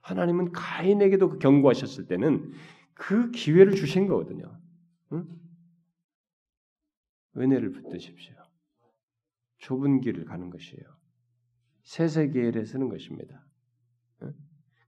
[0.00, 2.52] 하나님은 가인에게도 그 경고하셨을 때는
[2.94, 4.58] 그 기회를 주신 거거든요.
[5.12, 5.26] 응?
[7.36, 8.34] 은혜를 붙드십시오.
[9.58, 10.84] 좁은 길을 가는 것이에요.
[11.82, 13.44] 세세계에 서는 것입니다.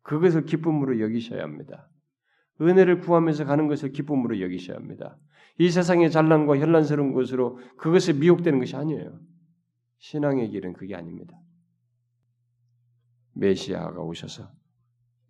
[0.07, 0.19] 응?
[0.19, 1.91] 그것을 기쁨으로 여기셔야 합니다.
[2.61, 5.19] 은혜를 구하면서 가는 것을 기쁨으로 여기셔야 합니다.
[5.59, 9.21] 이 세상의 잘난과 현란스러운 것으로 그것에 미혹되는 것이 아니에요.
[9.99, 11.39] 신앙의 길은 그게 아닙니다.
[13.35, 14.51] 메시아가 오셔서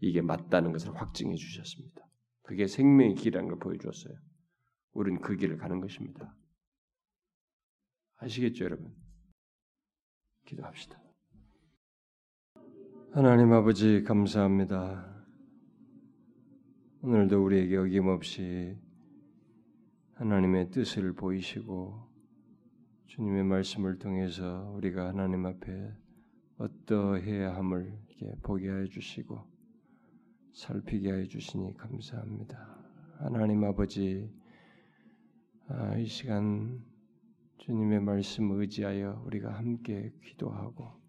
[0.00, 2.06] 이게 맞다는 것을 확증해 주셨습니다.
[2.42, 4.14] 그게 생명의 길이라는 걸 보여주었어요.
[4.92, 6.36] 우리는 그 길을 가는 것입니다.
[8.18, 8.94] 아시겠죠, 여러분?
[10.44, 11.05] 기도합시다.
[13.16, 15.24] 하나님 아버지 감사합니다.
[17.00, 18.76] 오늘도 우리에게 어김없이
[20.16, 21.98] 하나님의 뜻을 보이시고
[23.06, 25.94] 주님의 말씀을 통해서 우리가 하나님 앞에
[26.58, 27.98] 어떠해야 함을
[28.42, 29.40] 보게 해 주시고
[30.52, 32.68] 살피게 해 주시니 감사합니다.
[33.16, 34.30] 하나님 아버지
[35.68, 36.84] 아, 이 시간
[37.60, 41.05] 주님의 말씀 의지하여 우리가 함께 기도하고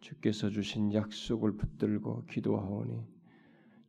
[0.00, 3.06] 주께서 주신 약속을 붙들고 기도하오니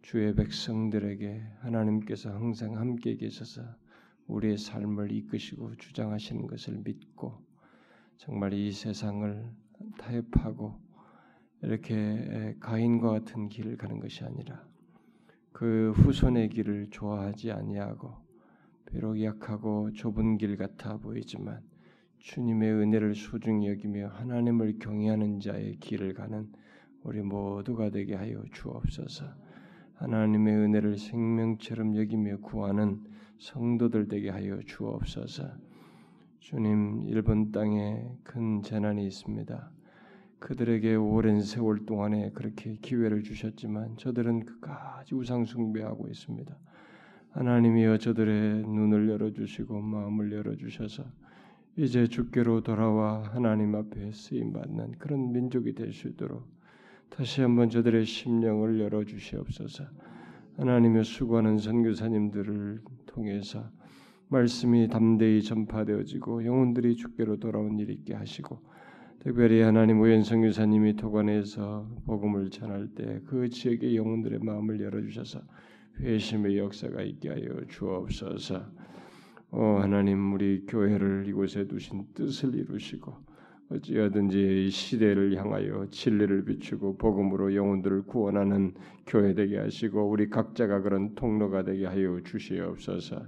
[0.02, 3.64] 주의 백성들에게 하나님께서 항상 함께 계셔서
[4.28, 7.44] 우리의 삶을 이끄시고 주장하시는 것을 믿고
[8.18, 9.52] 정말 이 세상을
[9.98, 10.80] 타협하고
[11.62, 14.66] 이렇게 가인과 같은 길을 가는 것이 아니라
[15.52, 18.14] 그 후손의 길을 좋아하지 아니하고
[18.86, 21.62] 비록 약하고 좁은 길 같아 보이지만
[22.20, 26.50] 주님의 은혜를 소중히 여기며 하나님을 경외하는 자의 길을 가는
[27.04, 29.26] 우리 모두가 되게 하여 주옵소서.
[29.96, 33.04] 하나님의 은혜를 생명처럼 여기며 구하는
[33.40, 35.50] 성도들 되게 하여 주옵소서.
[36.40, 39.72] 주님, 일본 땅에 큰 재난이 있습니다.
[40.40, 46.58] 그들에게 오랜 세월 동안에 그렇게 기회를 주셨지만 저들은 끝까지 우상 숭배하고 있습니다.
[47.32, 51.06] 하나님이여 저들의 눈을 열어 주시고 마음을 열어 주셔서
[51.76, 56.44] 이제 주께로 돌아와 하나님 앞에 쓰임 받는 그런 민족이 될 수 있도록
[57.10, 59.86] 다시 한번 저들의 심령을 열어 주시옵소서.
[60.58, 63.70] 하나님의 수고하는 선교사님들을 통해서
[64.28, 68.60] 말씀이 담대히 전파되어지고 영혼들이 주께로 돌아온 일 있게 하시고
[69.22, 75.42] 특별히 하나님 오연성 교사님이 토관에서 복음을 전할 때 그 지역의 영혼들의 마음을 열어 주셔서
[76.00, 78.64] 회심의 역사가 있게 하여 주옵소서.
[79.52, 83.14] 어 하나님 우리 교회를 이곳에 두신 뜻을 이루시고
[83.72, 88.74] 어찌하든지 이 시대를 향하여 진리를 비추고 복음으로 영혼들을 구원하는
[89.06, 93.22] 교회 되게 하시고 우리 각자가 그런 통로가 되게 하여 주시옵소서.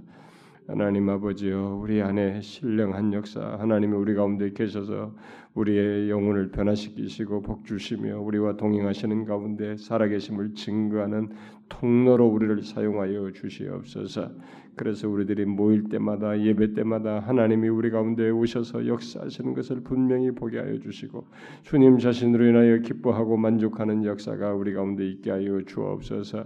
[0.68, 5.14] 하나님 아버지여 우리 안에 신령한 역사 하나님이 우리 가운데 계셔서
[5.54, 11.30] 우리의 영혼을 변화시키시고 복 주시며 우리와 동행하시는 가운데 살아계심을 증거하는
[11.68, 14.30] 통로로 우리를 사용하여 주시옵소서.
[14.76, 20.78] 그래서 우리들이 모일 때마다 예배 때마다 하나님이 우리 가운데 오셔서 역사하시는 것을 분명히 보게 하여
[20.78, 21.26] 주시고
[21.62, 26.44] 주님 자신으로 인하여 기뻐하고 만족하는 역사가 우리 가운데 있게 하여 주옵소서.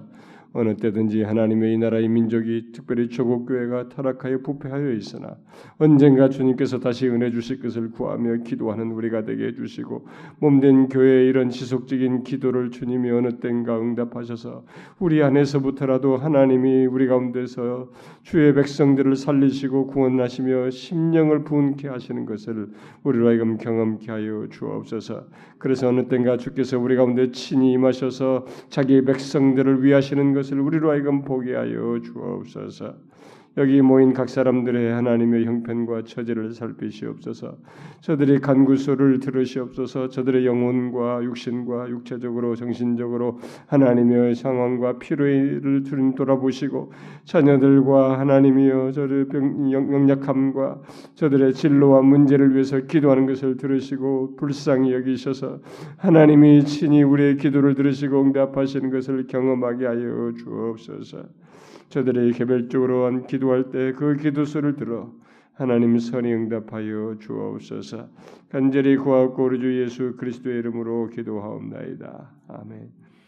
[0.57, 5.37] 어느 때든지 하나님의 이 나라의 민족이 특별히 조국 교회가 타락하여 부패하여 있으나
[5.79, 10.07] 언젠가 주님께서 다시 은혜 주실 것을 구하며 기도하는 우리가 되게 해 주시고
[10.39, 14.65] 몸된 교회의 이런 지속적인 기도를 주님이 어느 땐가 응답하셔서
[14.99, 17.91] 우리 안에서부터라도 하나님이 우리 가운데서
[18.23, 22.69] 주의 백성들을 살리시고 구원하시며 심령을 부은케 하시는 것을
[23.03, 25.27] 우리로 하여금 경험케 하여 주옵소서.
[25.59, 31.55] 그래서 어느 땐가 주께서 우리 가운데 친히 임하셔서 자기 백성들을 위하시는 것을 우리로 하여금 보게
[31.55, 32.95] 하여 주옵소서.
[33.59, 37.57] 여기 모인 각 사람들의 하나님의 형편과 처지를 살피시옵소서.
[38.03, 40.09] 저들의 간구소를 들으시옵소서.
[40.11, 46.93] 저들의 영혼과 육신과 육체적으로 정신적으로 하나님의 상황과 필요를 주님 돌아보시고
[47.25, 50.83] 자녀들과 하나님이여 저들의 병, 영약함과
[51.15, 55.61] 저들의 진로와 문제를 위해서 기도하는 것을 들으시고 불쌍히 여기셔서
[55.97, 61.46] 하나님이 친히 우리의 기도를 들으시고 응답하시는 것을 경험하게 하여 주옵소서.
[61.89, 65.13] 저들의 개별적으로 한 기도할 때 그 기도소를 들어
[65.55, 68.09] 하나님 선이 응답하여 주옵소서.
[68.51, 72.31] 간절히 구하고 우리 주 예수 그리스도의 이름으로 기도하옵나이다.
[72.49, 73.06] 아멘.